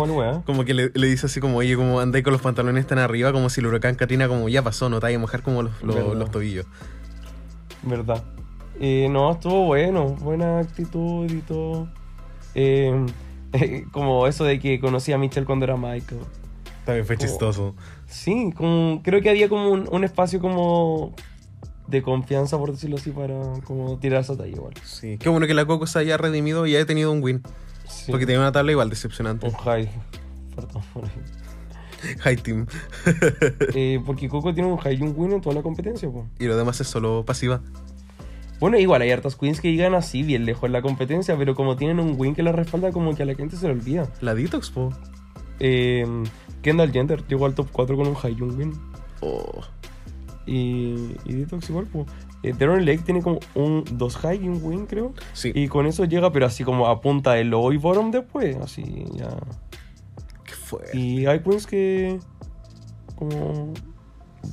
[0.45, 3.31] como que le, le dice así como, oye, como andáis con los pantalones tan arriba,
[3.31, 5.83] como si el huracán Katrina como ya pasó, no te vayas a mojar como los,
[5.83, 6.65] los- los tobillos.
[7.83, 8.23] ¿Verdad?
[8.79, 11.87] Eh, no, estuvo bueno, buena actitud y todo.
[12.55, 13.05] Eh,
[13.91, 16.21] como eso de que conocí a Michelle cuando era Michael.
[16.85, 17.75] También fue Como- chistoso.
[18.07, 21.13] Sí, como, creo que había como un, un espacio como
[21.87, 23.35] de confianza, por decirlo así, para
[23.65, 24.73] como tirar esa talla igual.
[24.83, 25.17] Sí.
[25.17, 27.43] Qué bueno que la Coco se haya redimido y haya tenido un win.
[27.87, 28.11] Sí.
[28.11, 29.45] Porque tenía una tabla igual decepcionante.
[29.47, 29.89] Un high.
[30.55, 31.11] Perdón, por ahí.
[32.21, 32.65] High team.
[33.75, 36.25] Eh, porque Coco tiene un high y un win en toda la competencia, pues.
[36.39, 37.61] Y lo demás es solo pasiva.
[38.61, 41.75] Bueno, igual hay hartas queens que llegan así bien lejos en la competencia, pero como
[41.77, 44.07] tienen un win que la respalda, como que a la gente se le olvida.
[44.21, 44.93] La Detox, po.
[45.59, 46.05] Eh,
[46.61, 48.73] Kendall Jenner llegó al top 4 con un high y un win.
[49.21, 49.61] Oh.
[50.45, 52.05] Y, y Detox igual, pues.
[52.43, 55.15] Eh, Darren Lake tiene como un dos high y un win, creo.
[55.33, 55.51] Sí.
[55.55, 59.05] Y con eso llega, pero así como a punta de low y bottom después, así
[59.15, 59.37] ya.
[60.45, 60.81] ¿Qué fue?
[60.93, 62.19] Y hay queens que.
[63.15, 63.73] como.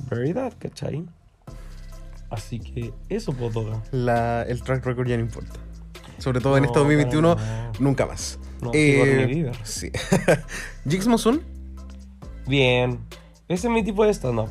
[0.09, 1.05] Very that, ¿cachai?
[2.29, 3.81] Así que eso, pues, Doga.
[3.91, 5.53] La, el track record ya no importa.
[6.19, 7.71] Sobre todo en No, este 2021, para nada.
[7.79, 8.39] nunca más.
[8.61, 9.55] No, Eh, Sigourney Weaver.
[9.63, 9.89] sí.
[10.89, 11.41] Jinx Monsoon,
[12.47, 12.99] Bien.
[13.47, 14.49] Ese es mi tipo de stand-up.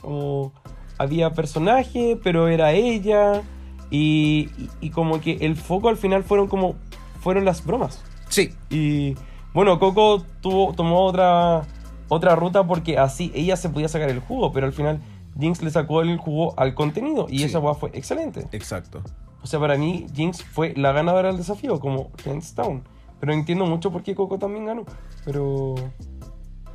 [0.00, 0.52] Como
[0.98, 3.42] había personaje, pero era ella.
[3.90, 6.74] Y, y, y como que el foco al final fueron como.
[7.20, 8.02] fueron las bromas.
[8.28, 8.52] sí.
[8.70, 9.14] Y
[9.52, 11.62] bueno, Coco tuvo, tomó otra,
[12.08, 15.00] otra ruta porque así ella se podía sacar el jugo, pero al final
[15.38, 17.44] Jinx le sacó el jugo al contenido y Sí.
[17.44, 18.46] esa weá fue excelente.
[18.52, 19.02] Exacto.
[19.42, 22.82] O sea, para mí Jinx fue la ganadora del desafío, como hands down.
[23.20, 24.84] Pero entiendo mucho por qué Coco también ganó.
[25.24, 25.74] Pero...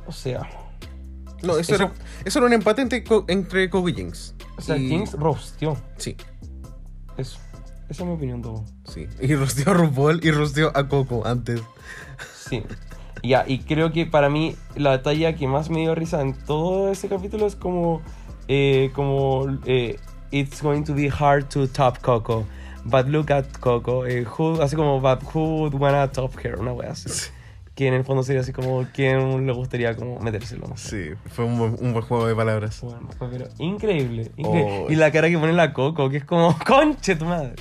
[0.06, 0.48] O sea...
[1.42, 1.92] No, eso, Eso- Era,
[2.24, 4.34] eso era un empate entre, entre Coco y Jinx.
[4.58, 5.76] O sea, Y- Jinx rosteó.
[5.96, 6.16] Sí,
[7.16, 7.38] Eso.
[7.88, 8.64] Esa es mi opinión, todo.
[8.84, 9.06] sí.
[9.20, 11.60] Y rosteó a RuPaul y rosteó a Coco antes.
[12.36, 12.62] Sí.
[13.22, 16.90] Ya, y creo que para mí la talla que más me dio risa en todo
[16.92, 18.00] ese capítulo es como.
[18.50, 19.46] Eh, como.
[19.66, 19.96] eh,
[20.32, 22.46] It's going to be hard to top Coco.
[22.84, 24.06] But look at Coco.
[24.06, 26.58] eh, who, así como, but who would wanna top her?
[26.58, 27.08] Una wea así.
[27.74, 30.66] Que en el fondo sería así como, ¿quién le gustaría como metérselo?
[30.68, 31.14] No sé.
[31.14, 32.80] Sí, fue un buen, un buen juego de palabras.
[32.82, 34.84] Bueno, pero increíble, increíble.
[34.88, 34.90] Oh.
[34.92, 37.54] Y la cara que pone la Coco, que es como, conche tu madre.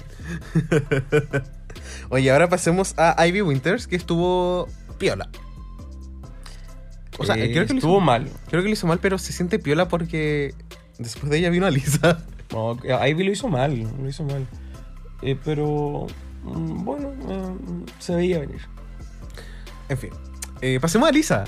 [2.09, 5.29] Oye, ahora pasemos a Ivy Winters, que estuvo piola.
[7.17, 8.29] O sea, Eh, creo que lo estuvo hizo, mal.
[8.49, 10.53] creo que lo hizo mal, pero se siente piola porque
[10.99, 12.23] después de ella vino Alisa.
[12.51, 14.47] No, Ivy lo hizo mal, lo hizo mal.
[15.21, 16.07] Eh, pero
[16.43, 18.61] mm, bueno, eh, se veía venir.
[19.87, 20.09] En fin,
[20.61, 21.43] eh, pasemos a Alisa.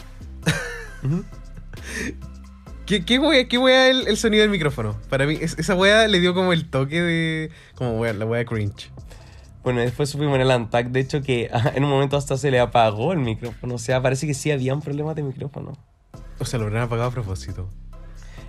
[1.04, 1.24] Ujú.
[2.86, 4.96] ¿Qué, qué wea, qué wea el, el sonido del micrófono?
[5.10, 7.50] Para mí, es- esa wea le dio como el toque de.
[7.76, 8.92] Como wea, la wea cringe.
[9.64, 12.60] Bueno, después supimos en el Antac, de hecho, que en un momento hasta se le
[12.60, 13.76] apagó el micrófono.
[13.76, 15.74] O sea, parece que sí habían problemas de micrófono.
[16.40, 17.70] O sea, lo habrán apagado a propósito.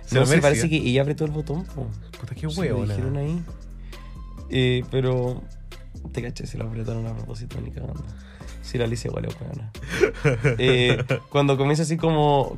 [0.05, 0.41] Se no merecía.
[0.41, 1.65] parece que ella apretó el botón.
[1.65, 1.87] Po.
[2.19, 2.93] Puta, qué hueona.
[2.93, 3.43] dijeron ahí.
[4.49, 5.41] Eh, pero
[6.11, 8.03] te caché, se lo apretaron a propósito, ni cagando.
[8.61, 9.35] Si la Alicia igual es.
[10.59, 12.57] Eh, cuando comienza así como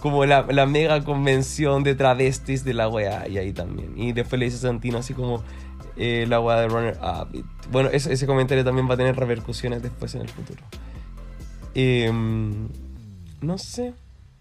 [0.00, 3.94] como la, la mega convención de travestis de la weá y ahí también.
[3.96, 5.42] Y después le dice a Santino así como
[5.96, 7.34] eh, la weá de Runner Up.
[7.34, 10.62] Y- bueno, ese, ese comentario también va a tener repercusiones después en el futuro.
[11.74, 12.68] Em,
[13.40, 13.92] no sé,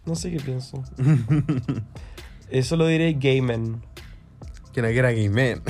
[0.06, 0.84] no sé qué pienso.
[2.50, 3.82] Eso lo diré gay men.
[4.74, 5.62] Que no era gay man.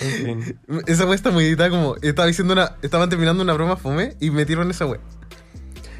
[0.00, 0.10] En
[0.44, 0.58] fin.
[0.86, 1.96] Esa wea está muy editada como.
[2.02, 2.76] Estaba diciendo una.
[2.82, 5.00] Estaban terminando una broma fome y metieron esa wea.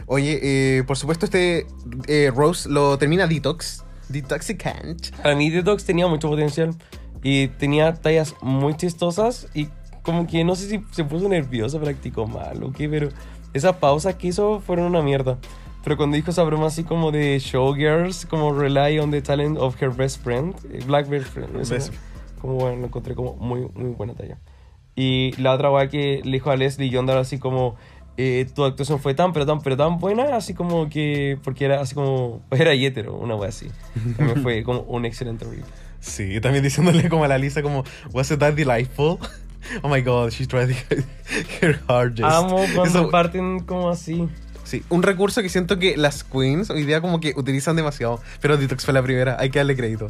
[0.07, 1.67] Oye, eh, por supuesto, este
[2.07, 3.85] eh, Rose lo termina Detox.
[4.09, 5.11] Detoxicant.
[5.17, 6.75] Para mí Detox tenía mucho potencial
[7.23, 9.69] y tenía tallas muy chistosas y
[10.03, 13.09] como que no sé si se puso nerviosa, practicó mal o qué, pero
[13.53, 15.39] esas pausas que hizo fueron una mierda.
[15.87, 19.81] Pero cuando dijo esa broma así como de showgirls, como rely on the talent of
[19.81, 21.93] her best friend, eh, black best friend, eso, Best-
[22.41, 24.37] como bueno, lo encontré como muy, muy buena talla.
[24.97, 27.77] Y la otra weá que le dijo a Leslie Yondar así como,
[28.17, 31.81] eh, tu actuación fue tan, pero tan, pero tan buena, así como que, porque era
[31.81, 33.69] así como, era hetero, una weá así.
[34.17, 35.65] También fue como un excelente review.
[36.01, 39.19] Sí, también diciéndole como a la Lisa como, was it that delightful?
[39.83, 40.77] Oh my god, she's trying
[41.61, 42.23] her hardest.
[42.23, 44.29] Amo cuando Eso- parten como así.
[44.67, 48.21] Sí, un recurso que siento que las queens hoy día como que utilizan demasiado.
[48.41, 50.09] Pero Detox fue la primera, hay que darle crédito.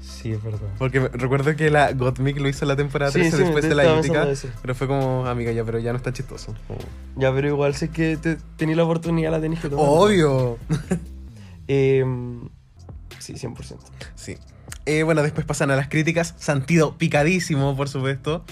[0.00, 0.68] Sí, es verdad.
[0.78, 3.74] Porque recuerdo que la Gottmik lo hizo en la temporada Sí, 13 sí, después de
[3.74, 3.98] la
[4.30, 4.48] eso.
[4.60, 6.54] Pero fue como, amiga, ya, pero ya no está chistoso.
[7.16, 9.86] Ya, pero igual sé que te, tenés la oportunidad, la tenés que tomar.
[9.88, 10.58] Obvio.
[11.72, 12.04] Eh,
[13.20, 13.76] sí, 100%.
[14.16, 14.36] Sí.
[14.86, 16.34] Eh, bueno, después pasan a las críticas.
[16.38, 18.44] Santido picadísimo, por supuesto.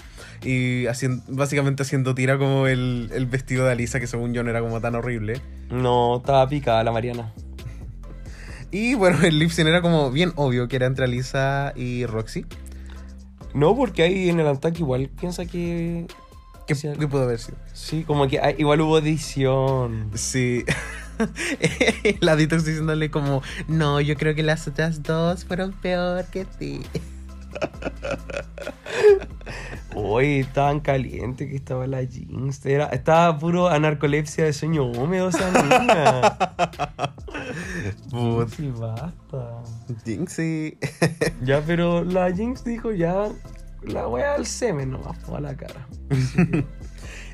[0.43, 4.49] Y haciendo, básicamente haciendo tira como el, el vestido de Alisa, que según yo no
[4.49, 5.41] era como tan horrible.
[5.69, 7.33] No, estaba picada la Mariana.
[8.71, 12.45] Y bueno, el lip sync era como bien obvio que era entre Alisa y Roxy.
[13.55, 16.05] No, porque ahí en el ataque igual piensa que.
[16.67, 17.57] ¿Qué, qué pudo haber sido?
[17.73, 20.11] Sí, como que hay- igual hubo edición.
[20.13, 20.65] Sí.
[22.21, 26.81] La Detox diciéndole como, no, yo creo que las otras dos fueron peor que ti.
[29.95, 32.63] Uy, tan caliente que estaba la Jinx.
[32.65, 36.21] Era, estaba puro anarcolepsia de sueño húmedo esa niña.
[38.55, 39.63] Sí, basta.
[40.05, 40.77] Jinxie.
[41.43, 43.29] Ya, pero la Jinx dijo ya.
[43.81, 45.87] La wea al semen nomás, a la cara.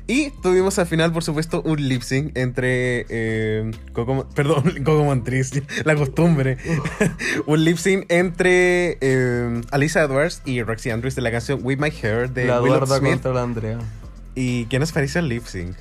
[0.08, 3.06] Y tuvimos al final, por supuesto, un lip sync entre.
[3.08, 6.58] Eh, Coco, Mon- perdón, Coco Montrese, la costumbre.
[7.46, 11.90] un lip sync entre eh, Alisa Edwards y Roxy Andrews de la canción With My
[11.90, 13.12] Hair de la Willow Smith.
[13.14, 13.78] contra la Andrea.
[14.36, 15.74] ¿Y qué nos parece el lip sync?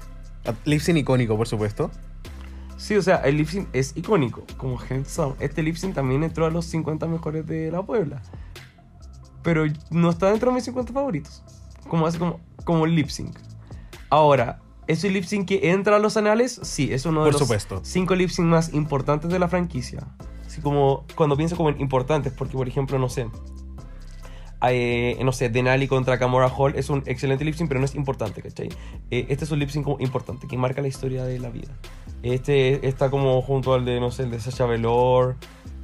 [0.45, 1.91] Ah, Lip sync icónico, por supuesto.
[2.77, 5.35] Sí, o sea, el lip sync es icónico, como Handsome.
[5.39, 8.21] Este lip sync también entró a los 50 mejores de la Puebla.
[9.43, 11.43] Pero no está dentro de mis 50 favoritos.
[11.87, 13.37] Como hace como, como lip sync.
[14.09, 16.59] Ahora, ¿ese lip sync que entra a los anales?
[16.63, 17.81] Sí, es uno de Por los supuesto.
[17.83, 20.07] 5 lip sync más importantes de la franquicia.
[20.45, 23.27] Así como cuando pienso como en importantes, porque por ejemplo, no sé.
[24.67, 27.93] eh, no sé, Denali contra Camora Hall es un excelente lip sync, pero no es
[27.95, 28.69] importante, ¿cachai?
[29.11, 31.71] Eh, este es un lip sync como importante, que marca la historia de la vida.
[32.23, 35.35] Este está como junto al de, no sé, el de Sasha Velour,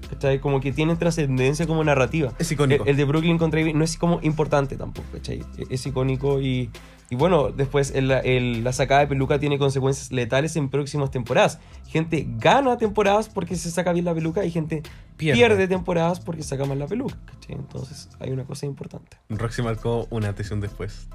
[0.10, 0.40] ¿cachai?
[0.40, 2.32] Como que tiene trascendencia como narrativa.
[2.40, 2.84] Es icónico.
[2.86, 5.40] El, el de Brooklyn contra Ivy no es como importante tampoco, ¿cachai?
[5.58, 6.72] E- Es icónico y,
[7.12, 11.60] y bueno, después el- el- la sacada de peluca tiene consecuencias letales en próximas temporadas.
[11.88, 14.82] Gente gana temporadas porque se saca bien la peluca y gente
[15.18, 15.38] Pierde.
[15.38, 17.18] pierde, temporadas porque saca mal la peluca.
[17.50, 19.18] Entonces hay una cosa importante.
[19.30, 21.08] Roxy marcó una atención después.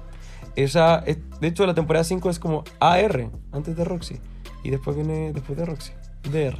[0.55, 4.19] Esa, es- de hecho, la temporada 5 es como AR, antes de Roxy.
[4.63, 5.91] Y después viene después de Roxy.
[6.31, 6.57] DR.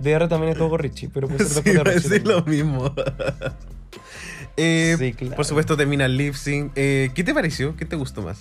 [0.00, 2.08] DR también es Togo Richie, pero puede ser Sí, después de Roxy.
[2.10, 2.66] decir también.
[2.66, 2.94] lo mismo.
[4.58, 5.36] Eh, Sí, claro.
[5.36, 6.72] Por supuesto termina el lip sync.
[6.74, 7.76] Eh, ¿Qué te pareció?
[7.76, 8.40] ¿Qué te gustó más?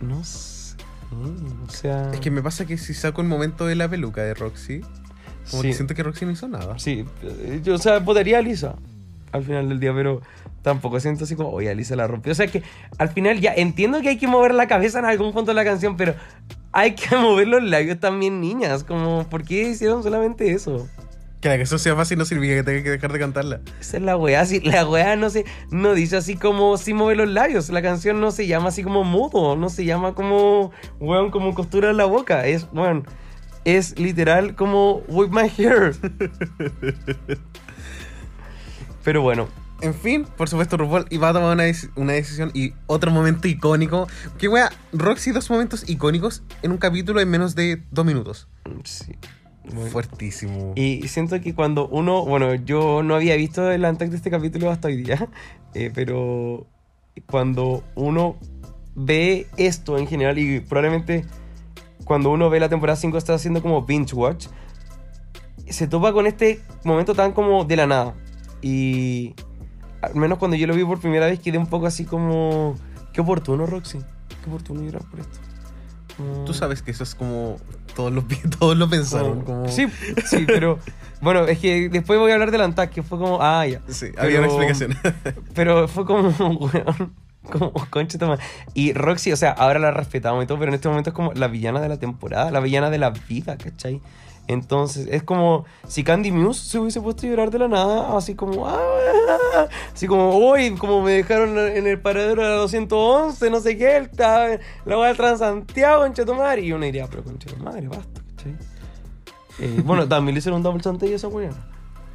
[0.00, 0.58] No sé.
[1.66, 2.12] O sea.
[2.12, 4.82] Es que me pasa que si saco el momento de la peluca de Roxy,
[5.50, 6.78] como sí, que siento que Roxy no hizo nada.
[6.78, 8.76] sí, eh, yo, o sea, votaría a Lisa
[9.32, 10.20] al final del día, pero
[10.62, 12.32] tampoco siento así como, oye, Lisa la rompió.
[12.32, 12.62] O sea que
[12.98, 15.64] al final ya entiendo que hay que mover la cabeza en algún punto de la
[15.64, 16.14] canción, pero
[16.72, 18.84] hay que mover los labios también, niñas.
[18.84, 20.86] Como, ¿por qué hicieron solamente eso?
[21.40, 23.60] Que la canción sea fácil no significa que tenga que dejar de cantarla.
[23.80, 27.16] Esa es la weá, si la weá no se, no dice así como sin mover
[27.16, 27.68] los labios.
[27.70, 31.90] La canción no se llama así como mudo, no se llama como, weón, como costura
[31.90, 32.44] en la boca.
[32.46, 33.06] Es, weón,
[33.64, 35.94] es literal como with my hair.
[39.04, 39.48] Pero bueno,
[39.80, 44.08] En fin, por supuesto, RuPaul iba a tomar una, una decisión y otro momento icónico.
[44.36, 48.48] Que wea, Roxy, dos momentos icónicos en un capítulo en menos de dos minutos.
[48.82, 49.16] sí.
[49.74, 49.90] Bueno.
[49.90, 50.72] Fuertísimo.
[50.76, 54.70] Y siento que cuando uno, bueno, yo no había visto el Antac de este capítulo
[54.70, 55.28] hasta hoy día,
[55.74, 56.66] eh, pero
[57.26, 58.36] cuando uno
[58.94, 61.24] ve esto en general y probablemente
[62.04, 64.46] cuando uno ve la temporada 5 está haciendo como binge watch,
[65.68, 68.14] se topa con este momento tan como de la nada.
[68.62, 69.34] Y
[70.02, 72.74] al menos cuando yo lo vi por primera vez quedé un poco así como,
[73.12, 73.98] qué oportuno Roxy,
[74.42, 75.38] qué oportuno llorar por esto.
[76.44, 77.56] Tú sabes que eso es como.
[77.98, 78.22] Todos lo,
[78.60, 79.40] todos lo pensaron.
[79.42, 79.68] como- Como...
[79.68, 79.88] Sí,
[80.24, 80.78] sí, pero
[81.20, 83.80] bueno, es que después voy a hablar del Antac, que fue como, ah, ya.
[83.88, 84.96] Sí, había una Pero- explicación.
[85.54, 87.12] Pero fue como, weón,
[87.50, 88.38] como concha toma.
[88.72, 91.32] Y Roxy, o sea, ahora la respetamos y todo, pero en este momento es como
[91.32, 94.00] la villana de la temporada, la villana de la vida, ¿cachai?
[94.48, 98.34] Entonces, es como si Candy Muse se hubiese puesto a llorar de la nada, así
[98.34, 103.60] como, ah, así como, uy, como me dejaron en el paradero de la 211, no
[103.60, 106.62] sé qué, el, la voy a Transantiago, concha tu madre.
[106.62, 108.56] Y uno diría, pero concha tu madre, basta, ¿cachai?
[109.60, 111.50] Eh, bueno, también le hicieron double chante y esa weá.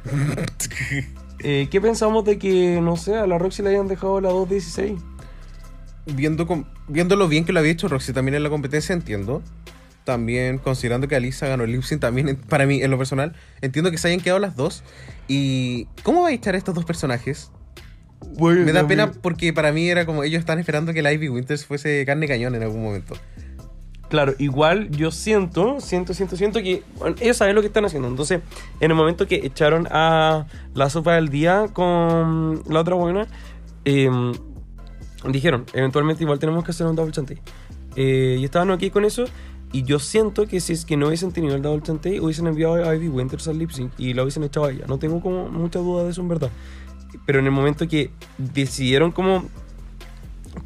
[1.46, 4.98] Eh, ¿Qué pensamos de que, no sé, a la Roxy le hayan dejado la 216?
[6.06, 9.42] Viendo com- viendo lo bien que lo había hecho Roxy también en la competencia, entiendo.
[10.04, 13.90] También considerando que Alisa ganó el lip sync, también para mí, en lo personal, entiendo
[13.90, 14.84] que se hayan quedado las dos.
[15.28, 17.50] ¿Y cómo va a echar a estos dos personajes?
[18.38, 21.64] Me da pena porque para mí era como ellos están esperando que la Ivy Winters
[21.66, 23.14] fuese carne cañón en algún momento.
[24.08, 28.08] Claro, igual yo siento, siento, siento, siento que bueno, ellos saben lo que están haciendo.
[28.08, 28.40] Entonces,
[28.80, 33.26] en el momento que echaron a la sopa del día con la otra buena,
[33.84, 34.32] em,
[35.28, 37.40] dijeron, eventualmente igual tenemos que hacer un double chante.
[37.96, 39.24] Eh, y estaban aquí con eso.
[39.74, 42.74] Y yo siento que si es que no hubiesen tenido el double chante, hubiesen enviado
[42.74, 44.84] a Ivy Winters al lip sync y la hubiesen echado a ella.
[44.86, 46.48] No tengo como mucha duda de eso en verdad.
[47.26, 49.42] Pero en el momento que decidieron como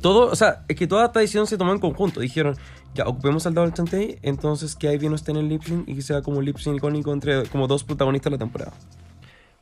[0.02, 2.20] todo, o sea, es que toda esta decisión se tomó en conjunto.
[2.20, 2.54] Dijeron,
[2.94, 5.94] ya, ocupemos al Double Chantey, entonces que Ivy no esté en el lip sync y
[5.94, 8.74] que sea como lip sync icónico entre como dos protagonistas de la temporada.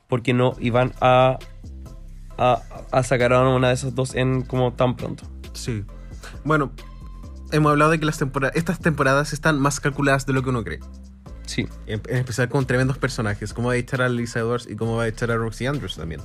[0.08, 1.38] Porque no iban a
[2.36, 5.22] a, a sacar a una de esas dos en como tan pronto.
[5.52, 5.84] Sí.
[6.42, 6.72] Bueno,
[7.52, 10.64] hemos hablado de que las temporadas, estas temporadas están más calculadas de lo que uno
[10.64, 10.80] cree.
[11.46, 11.66] Sí.
[11.86, 14.96] En, en especial con tremendos personajes, como va a echar a Lisa Edwards y cómo
[14.96, 16.20] va a echar a Roxy Andrews también.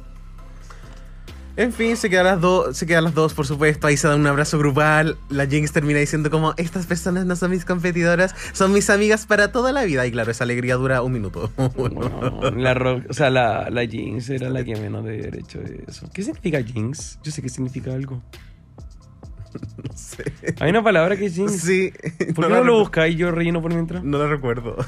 [1.58, 3.86] En fin, se quedan las dos, se quedan las dos, por supuesto.
[3.86, 5.18] Ahí se dan un abrazo grupal.
[5.30, 9.52] La Jinx termina diciendo como estas personas no son mis competidoras, son mis amigas para
[9.52, 10.06] toda la vida.
[10.08, 11.52] Y claro, esa alegría dura un minuto.
[11.58, 16.10] No, la o sea, la, la Jinx era la que menos de derecho de eso.
[16.14, 17.20] ¿Qué significa Jinx?
[17.22, 18.24] Yo sé que significa algo.
[19.90, 20.24] no sé.
[20.60, 21.62] Hay una palabra que Jinx.
[21.62, 21.92] Sí.
[22.36, 24.04] ¿Por qué la no lo y yo relleno por mientras?
[24.04, 24.76] No la recuerdo.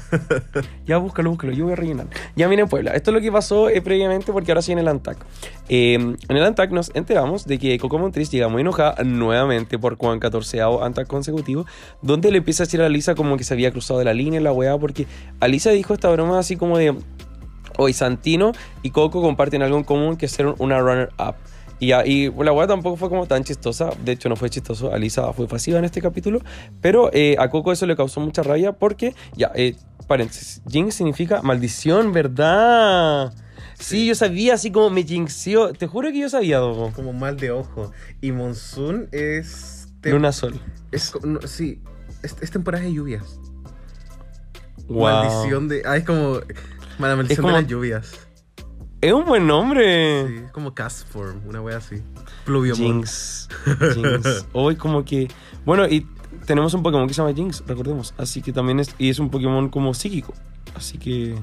[0.86, 2.06] Ya búscalo, búscalo, yo voy a rellenar.
[2.36, 4.88] Ya miren Puebla, esto es lo que pasó eh, previamente porque ahora sí en el
[4.88, 5.16] ANTAC.
[5.68, 9.96] Eh, en el ANTAC nos enteramos de que Coco Montriz llega muy enojada nuevamente por
[9.96, 11.64] Juan 14 ANTAC consecutivo,
[12.02, 14.40] donde le empieza a decir a Lisa como que se había cruzado de la línea
[14.40, 15.06] la weá, porque
[15.40, 16.94] Alisa dijo esta broma así como de,
[17.76, 18.52] hoy Santino
[18.82, 21.34] y Coco comparten algo en común que es ser una runner-up.
[21.84, 23.90] Y, la weá tampoco fue como tan chistosa.
[24.04, 24.92] De hecho, no fue chistoso.
[24.92, 26.40] Alisa fue pasiva en este capítulo.
[26.80, 29.76] Pero eh, a Coco eso le causó mucha rabia porque, ya, eh,
[30.06, 30.62] paréntesis.
[30.68, 33.32] Jinx significa maldición, ¿verdad?
[33.78, 35.72] Sí, yo sabía así como me jinxió.
[35.72, 36.92] Te juro que yo sabía, Dogo.
[36.92, 37.92] Como mal de ojo.
[38.20, 39.88] Y Monsoon es.
[40.02, 40.60] Luna Sol.
[40.92, 41.80] es no, sí.
[42.22, 43.40] Es, es temporada de lluvias.
[44.86, 45.02] Wow.
[45.02, 45.82] Maldición de.
[45.84, 46.40] Ah, es como.
[46.98, 48.23] Mala maldición como- de las lluvias.
[49.04, 50.26] Es un buen nombre.
[50.28, 51.96] Sí, como cast form, una wea así.
[52.46, 52.84] Pluviomon.
[53.04, 53.48] Jinx.
[53.94, 54.46] Jinx.
[54.52, 55.28] Hoy como que...
[55.66, 56.06] Bueno, y
[56.46, 58.14] tenemos un Pokémon que se llama Jinx, recordemos.
[58.16, 58.94] Así que también es...
[58.98, 60.32] Y es un Pokémon como psíquico.
[60.74, 61.34] Así que...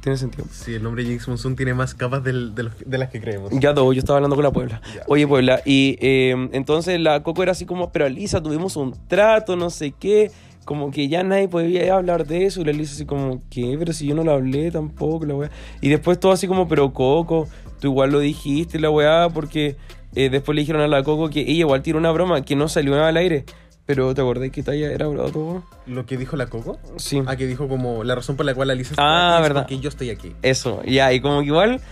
[0.00, 0.46] Tiene sentido.
[0.50, 3.50] Sí, el nombre Jinx Monsoon tiene más capas del- de, los- de las que creemos.
[3.54, 4.80] Ya todo, yo estaba hablando con la Puebla.
[4.94, 5.02] Ya.
[5.06, 9.56] Oye, Puebla, y eh, entonces la Coco era así como, pero Lisa, tuvimos un trato,
[9.56, 10.30] no sé qué,
[10.64, 13.76] como que ya nadie podía hablar de eso, y la Lisa así como, ¿qué?
[13.78, 15.50] Pero si yo no lo hablé tampoco, la weá.
[15.80, 17.48] Y después todo así como, pero Coco,
[17.80, 19.76] tú igual lo dijiste, la weá, porque
[20.14, 22.68] eh, después le dijeron a la Coco que ella igual tiró una broma que no
[22.68, 23.44] salió al aire.
[23.86, 25.62] Pero ¿te acordás que Taya era todo?
[25.86, 26.78] Lo que dijo la Coco.
[26.96, 27.20] Sí.
[27.26, 29.62] Ah, que dijo como la razón por la cual Alicia Ah, aquí es verdad.
[29.64, 30.32] porque yo estoy aquí.
[30.40, 31.82] Eso, ya, y como que igual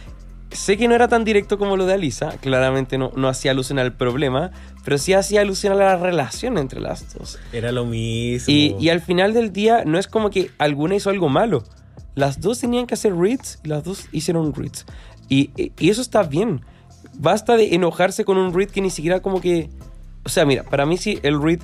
[0.53, 3.79] sé que no era tan directo como lo de Alisa, claramente no, no hacía alusión
[3.79, 4.51] al problema,
[4.85, 7.39] pero sí hacía alusión a la relación entre las dos.
[7.53, 8.53] Era lo mismo.
[8.53, 11.65] Y, y al final del día no es como que alguna hizo algo malo.
[12.15, 14.85] Las dos tenían que hacer reads y las dos hicieron reads.
[15.29, 16.61] Y, y- eso está bien.
[17.15, 19.71] Basta de enojarse con un read que ni siquiera como que...
[20.25, 21.61] O sea, mira, para mí sí el read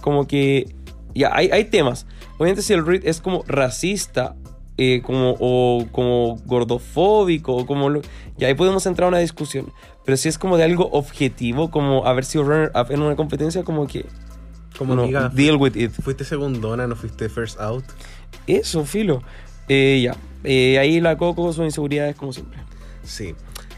[0.00, 0.74] como que...
[1.14, 2.06] Ya, hay, hay temas.
[2.38, 4.34] Obviamente si el read es como racista
[4.82, 7.88] eh, como, o como gordofóbico o como...
[7.90, 8.00] lo-
[8.38, 9.70] ya ahí podemos entrar a una discusión.
[10.04, 13.86] Pero si es como de algo objetivo, como haber sido runner-up en una competencia, como
[13.86, 14.06] que...
[14.78, 15.92] como no, amiga, deal with it.
[15.92, 17.84] fuiste segundona, no fuiste first out.
[18.46, 19.22] Eso, filo.
[19.68, 20.16] Eh, ya.
[20.42, 22.58] Eh, ahí la Coco, sus inseguridades como siempre.
[23.04, 23.34] Sí.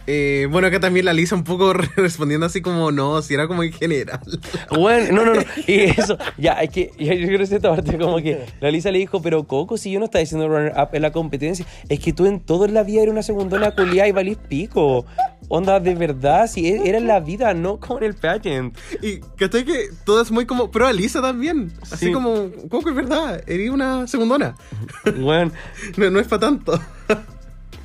[0.07, 3.63] Eh, bueno, acá también la Lisa un poco respondiendo así como no, si era como
[3.63, 4.21] en general.
[4.71, 5.43] Bueno, no, no, no.
[5.67, 8.91] Y eso, ya, es que ya, yo quiero decir esta parte como que la Lisa
[8.91, 12.01] le dijo, pero Coco, si yo no estaba diciendo runner up en la competencia, es
[12.01, 15.05] que tú en toda la vida eres una segundona culiada y valís pico.
[15.49, 18.77] Onda, de verdad, si e- era en la vida, no como en el pageant.
[19.03, 21.73] Y ¿cachai que todo es muy como pro Alisa también.
[21.83, 22.13] Así Sí.
[22.13, 24.55] como, Coco, es verdad, eres una segundona.
[25.21, 25.53] Bueno,
[25.97, 26.81] No, no es para tanto.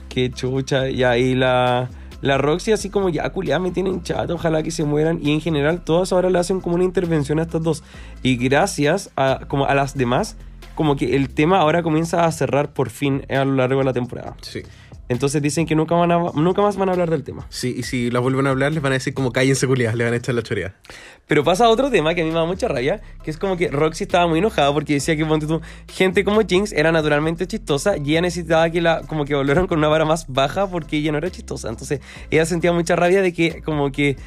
[0.09, 0.89] qué chucha.
[0.89, 1.89] Y ahí la,
[2.21, 5.19] la Roxy así como ya culiada me tienen chato, ojalá que se mueran.
[5.21, 7.83] Y en general todas ahora le hacen como una intervención a estas dos.
[8.23, 10.35] Y gracias a, como a las demás,
[10.75, 13.93] como que el tema ahora comienza a cerrar por fin a lo largo de la
[13.93, 14.35] temporada.
[14.41, 14.63] Sí.
[15.09, 17.45] Entonces dicen que nunca, van a, nunca más van a hablar del tema.
[17.49, 20.03] Sí, y si las vuelven a hablar, les van a decir como cállense culiadas, le
[20.03, 20.75] van a echar la chorea.
[21.27, 23.69] Pero pasa otro tema que a mí me da mucha rabia, que es como que
[23.69, 27.97] Roxy estaba muy enojada porque decía que ponte tú, gente como Jinx era naturalmente chistosa
[27.97, 31.11] y ella necesitaba que la como que volvieran con una vara más baja porque ella
[31.11, 31.69] no era chistosa.
[31.69, 31.99] Entonces
[32.31, 34.17] ella sentía mucha rabia de que como que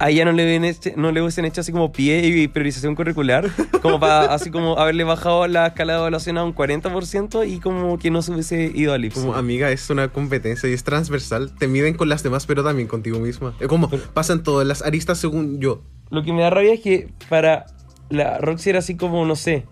[0.00, 2.94] a ella no le, hubiesen hecho, no le hubiesen hecho así como pie y priorización
[2.94, 3.48] curricular,
[3.82, 7.98] como para así como haberle bajado la escala de evaluación a un 40% y como
[7.98, 9.24] que no se hubiese ido al Ipsos.
[9.24, 11.52] Como amiga, es una competencia y es transversal.
[11.58, 13.54] Te miden con las demás, pero también contigo misma.
[13.58, 15.82] Es como pasan todas las aristas según yo.
[16.10, 17.66] Lo que me da rabia es que para
[18.08, 19.64] la Roxy era así como, no sé.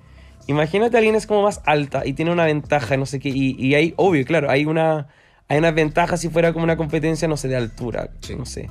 [0.48, 3.30] Imagínate alguien es como más alta y tiene una ventaja, no sé qué.
[3.30, 5.08] Y, y hay, obvio, claro, hay una,
[5.48, 8.34] hay una ventaja si fuera como una competencia, no sé, de altura, Sí.
[8.36, 8.68] no sé.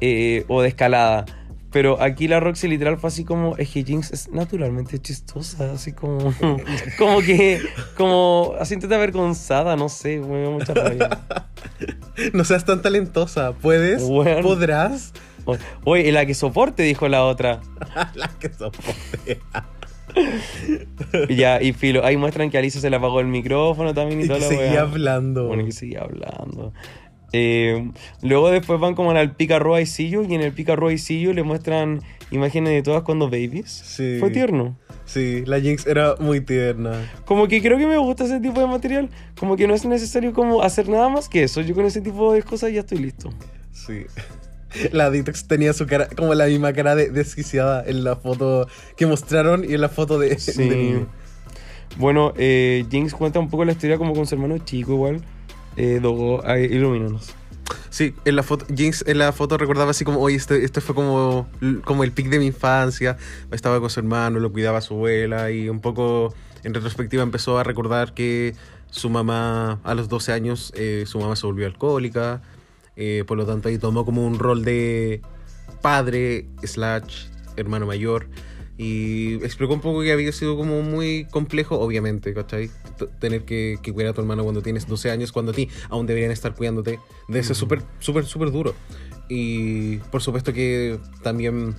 [0.00, 1.24] Eh, o de escalada.
[1.76, 5.92] Pero aquí la Roxy literal fue así como, es que Jinx es naturalmente chistosa, así
[5.92, 6.32] como,
[6.98, 7.60] como que,
[7.96, 11.20] como, así avergonzada, no sé, me da mucha rabia.
[12.32, 13.52] No seas tan talentosa.
[13.52, 14.02] ¿Puedes?
[14.02, 14.40] Bueno.
[14.40, 15.12] ¿Podrás?
[15.84, 17.60] Oye, la que soporte, dijo la otra.
[18.14, 19.40] la que soporte.
[21.28, 24.24] Ya, y filo, ahí muestran que a Alicia se le apagó el micrófono también y,
[24.24, 24.80] Y toda que seguía weá.
[24.80, 25.46] hablando.
[25.48, 26.72] Bueno, que seguía hablando.
[27.38, 27.90] Eh,
[28.22, 30.96] luego después van como al Pica Roa y Sillo y en el Pica Roa y
[30.96, 33.70] Sillo le muestran imágenes de todas cuando babies.
[33.70, 34.16] Sí.
[34.20, 34.78] Fue tierno.
[35.04, 36.92] Sí, la Jinx era muy tierna.
[37.26, 39.10] Como que creo que me gusta ese tipo de material.
[39.38, 41.60] Como que no es necesario como hacer nada más que eso.
[41.60, 43.30] Yo con ese tipo de cosas ya estoy listo.
[43.70, 44.06] Sí.
[44.92, 48.66] La Detox tenía su cara, como la misma cara de desquiciada en la foto
[48.96, 50.68] que mostraron y en la foto de, Sí.
[50.68, 51.06] de.
[51.98, 55.20] Bueno, eh, Jinx cuenta un poco la historia como con su hermano chico igual.
[55.76, 57.34] Eh, Dogo, ilumínanos.
[57.90, 60.94] Sí, en la foto, Jinx en la foto recordaba así como, oye, este, este fue
[60.94, 61.48] como,
[61.84, 63.16] como el pic de mi infancia.
[63.50, 67.64] Estaba con su hermano, lo cuidaba su abuela y un poco en retrospectiva empezó a
[67.64, 68.54] recordar que
[68.90, 72.42] su mamá, a los 12 años, eh, su mamá se volvió alcohólica.
[72.96, 75.20] eh, por lo tanto, ahí tomó como un rol de
[75.82, 78.28] padre, slash, hermano mayor.
[78.78, 82.70] Y explicó un poco que había sido como muy complejo, obviamente, ¿cachai?
[83.18, 86.06] Tener que, que cuidar a tu hermano cuando tienes 12 años, cuando a ti aún
[86.06, 86.98] deberían estar cuidándote.
[87.28, 88.74] Debe ser súper, súper, súper duro.
[89.28, 91.74] Y por supuesto que también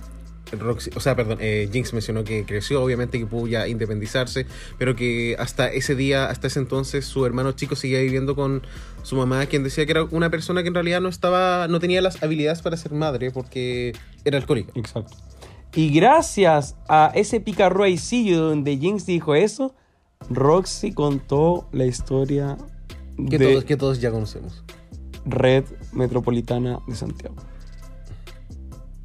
[0.56, 4.46] Roxy, o sea, perdón, eh, Jinx mencionó que creció, obviamente que pudo ya independizarse,
[4.78, 8.62] pero que hasta ese día, hasta ese entonces, su hermano chico seguía viviendo con
[9.02, 12.00] su mamá, quien decía que era una persona que en realidad no estaba, no tenía
[12.00, 13.94] las habilidades para ser madre porque
[14.24, 14.72] era alcohólica.
[14.74, 15.16] Exacto.
[15.74, 19.74] Y gracias a ese picarruecillo donde Jinx dijo eso,
[20.30, 22.56] Roxy contó la historia
[23.30, 24.62] Que, de todos, que todos ya conocemos.
[25.24, 27.34] Red Metropolitana de Santiago.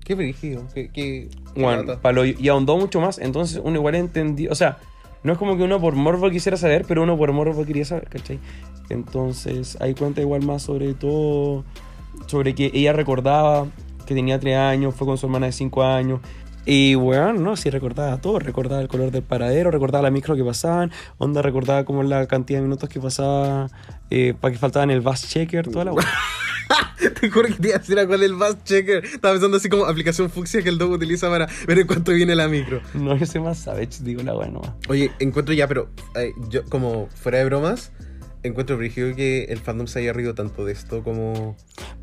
[0.04, 4.56] Qué brígido, qué, qué, Bueno, palo- y ahondó mucho más, entonces uno igual entendió, o
[4.56, 4.78] sea,
[5.24, 8.10] no es como que uno por morbo quisiera saber, pero uno por morbo quería saber,
[8.10, 8.38] ¿cachai?
[8.90, 11.64] Entonces ahí cuenta igual más sobre todo,
[12.28, 13.68] sobre que ella recordaba
[14.06, 16.20] que tenía 3 años, fue con su hermana de 5 años.
[16.66, 20.44] Y bueno, no, sí recordaba todo, recordaba el color del paradero, recordaba la micro que
[20.44, 23.70] pasaban, onda recordaba como la cantidad de minutos que pasaba
[24.10, 25.94] eh, para que faltaban el bus checker, toda la.
[27.20, 29.04] Te juro que te iba a decir a cuál el bus checker.
[29.04, 32.36] Estaba pensando así como aplicación fucsia que el dog utiliza para ver en cuánto viene
[32.36, 32.82] la micro.
[32.94, 34.72] No, yo soy más savage, digo la nomás.
[34.88, 37.92] Oye, encuentro ya, pero eh, yo como fuera de bromas,
[38.44, 41.56] encuentro brígido que el fandom se haya rido tanto de esto como...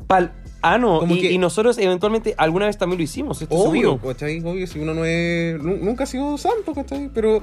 [0.07, 3.97] Pal ah, no, y, que- y nosotros eventualmente alguna vez también lo hicimos, esto Obvio.
[3.99, 4.39] ¿cachai?
[4.43, 5.61] Obvio, si uno no es...
[5.61, 7.09] nu- Nunca ha sido santo, ¿cachai?
[7.13, 7.39] Pero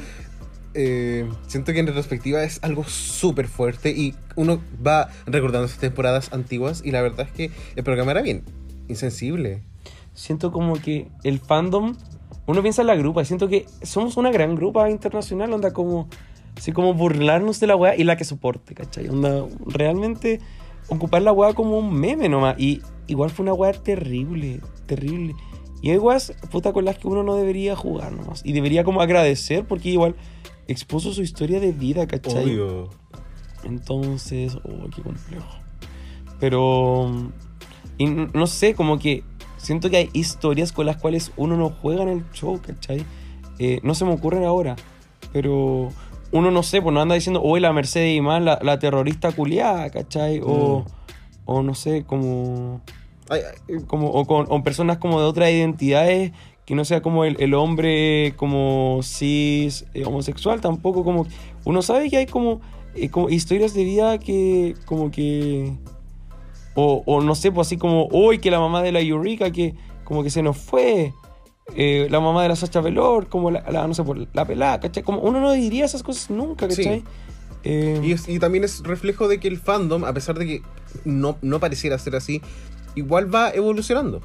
[0.74, 6.32] eh, siento que en retrospectiva es algo súper fuerte y uno va recordando esas temporadas
[6.32, 8.42] antiguas y la verdad es que el programa era bien
[8.88, 9.62] insensible.
[10.14, 11.94] Siento como que el fandom,
[12.46, 16.08] uno piensa en la grupa, siento que somos una gran grupa internacional, onda como,
[16.58, 19.08] así como burlarnos de la weá y la que soporte, ¿cachai?
[19.08, 20.40] Onda, realmente
[20.88, 22.58] ocupar la weá como un meme nomás.
[22.58, 25.36] Y igual fue una weá terrible, terrible.
[25.80, 28.44] Y hay weas, puta, con las que uno no debería jugar nomás.
[28.44, 30.16] Y debería como agradecer porque igual
[30.66, 32.42] expuso su historia de vida, ¿cachai?
[32.42, 32.90] Obvio.
[33.62, 35.46] Entonces, oh, qué complejo.
[36.40, 37.30] Pero,
[37.98, 39.22] y no sé, como que
[39.58, 43.04] siento que hay historias con las cuales uno no juega en el show, ¿cachai?
[43.60, 44.74] Eh, no se me ocurren ahora,
[45.32, 45.90] pero
[46.32, 49.90] uno no sé, pues no anda diciendo, hoy la Mercedes Imán, la, la terrorista culiada,
[49.90, 50.40] ¿cachai?
[50.44, 50.84] O,
[51.44, 52.82] o no sé, como,
[53.30, 56.32] Ay, ay, como o con o personas como de otras identidades
[56.64, 61.26] que no sea como el, el hombre como cis eh, homosexual tampoco como
[61.64, 62.60] uno sabe que hay como,
[62.94, 65.74] eh, como historias de vida que como que
[66.74, 69.74] o, o no sé pues así como hoy que la mamá de la Eureka que
[70.04, 71.12] como que se nos fue
[71.74, 74.80] eh, la mamá de la Sacha Velour como la, la- no sé por la pelada
[74.80, 75.02] ¿cachai?
[75.02, 77.00] como uno no diría esas cosas nunca ¿cachai?
[77.00, 77.04] Sí.
[77.64, 80.62] Eh, Y, es- y también es reflejo de que el fandom, a pesar de que
[81.04, 82.40] no, no pareciera ser así,
[82.94, 84.20] igual va evolucionando.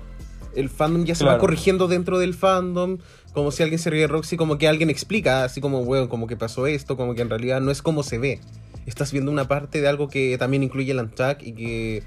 [0.56, 3.00] El fandom ya se va corrigiendo dentro del fandom,
[3.34, 6.28] como si alguien se ríe de Roxy, como que alguien explica, así como, weón, como
[6.28, 8.40] que pasó esto, como que en realidad no es como se ve.
[8.86, 12.04] Estás viendo una parte de algo que también incluye el Untuck y que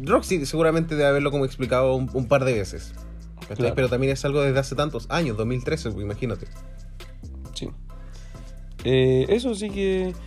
[0.00, 2.92] Roxy seguramente debe haberlo como explicado un, un par de veces.
[3.74, 6.46] Pero también es algo desde hace tantos años, 2013, pues, imagínate.
[7.54, 7.68] Sí.
[8.84, 10.14] Eh, eso sí que.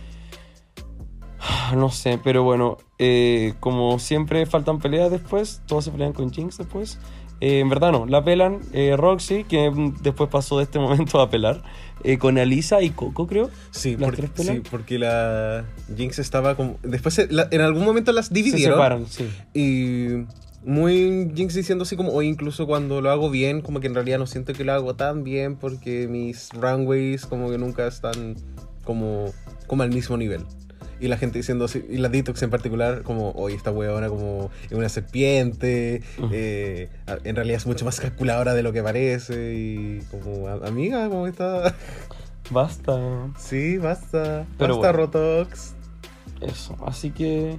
[1.74, 6.58] No sé, pero bueno, eh, como siempre faltan peleas después, todos se pelean con Jinx
[6.58, 6.98] después.
[7.40, 9.70] Eh, en verdad no, la pelan eh, Roxy, que
[10.00, 11.62] después pasó de este momento a pelar,
[12.04, 13.50] eh, con Alisa y Coco, creo.
[13.72, 14.54] Sí, ¿Las por- tres pelan?
[14.56, 15.64] sí, porque la
[15.96, 16.78] Jinx estaba como...
[16.82, 18.76] Después se- la- en algún momento las Se dividieron.
[18.76, 19.28] separan, sí.
[19.52, 20.24] Y
[20.66, 24.18] muy Jinx diciendo así como, o incluso cuando lo hago bien, como que en realidad
[24.18, 28.34] no siento que lo hago tan bien porque mis runways como que nunca están
[28.84, 29.32] como,
[29.66, 30.44] como al mismo nivel.
[30.98, 34.50] Y la gente diciendo así, y la Detox en particular, como, oye, esta huevona como
[34.64, 36.02] es una serpiente,
[36.32, 36.88] eh,
[37.24, 41.26] en realidad es mucho más calculadora de lo que parece, y como, "A- amiga, ¿cómo
[41.26, 41.74] está?
[42.50, 43.28] Basta.
[43.38, 45.06] Sí, basta, Pero basta bueno.
[45.12, 45.74] Rotox.
[46.40, 46.76] Eso.
[46.86, 47.56] Así que.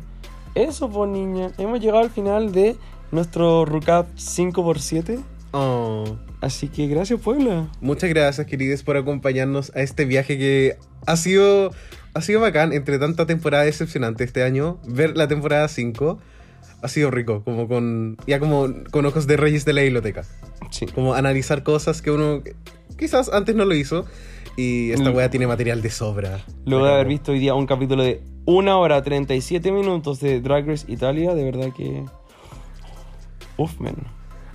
[0.56, 1.52] Eso, pues niña.
[1.58, 2.76] Hemos llegado al final de
[3.12, 5.20] nuestro recap 5x7.
[5.52, 6.18] Oh.
[6.42, 7.68] Así que gracias, Puebla.
[7.82, 11.72] Muchas gracias, queridos, por acompañarnos a este viaje que ha sido,
[12.14, 14.78] ha sido bacán entre tanta temporada decepcionante este año.
[14.86, 16.20] Ver la temporada 5
[16.84, 20.24] ha sido rico, como con ya como con ojos de reyes de la biblioteca.
[20.70, 20.86] Sí.
[20.86, 22.44] Como analizar cosas que uno
[23.00, 24.06] quizás antes no lo hizo
[24.58, 25.16] y esta Mm.
[25.16, 26.44] wea tiene material de sobra.
[26.66, 30.68] Luego de haber visto hoy día un capítulo de 1 hora 37 minutos de Drag
[30.68, 32.04] Race Italia, de verdad que.
[33.58, 33.96] Uf, men.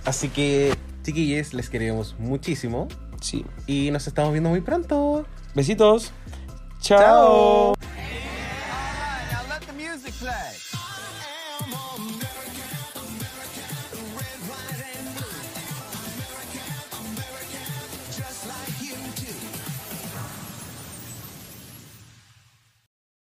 [0.05, 0.73] Así que,
[1.03, 2.87] chiquillos, les queremos muchísimo
[3.21, 3.45] Sí.
[3.67, 5.25] y nos estamos viendo muy pronto.
[5.55, 6.11] Besitos.
[6.81, 6.99] Chao.
[6.99, 7.73] Chao.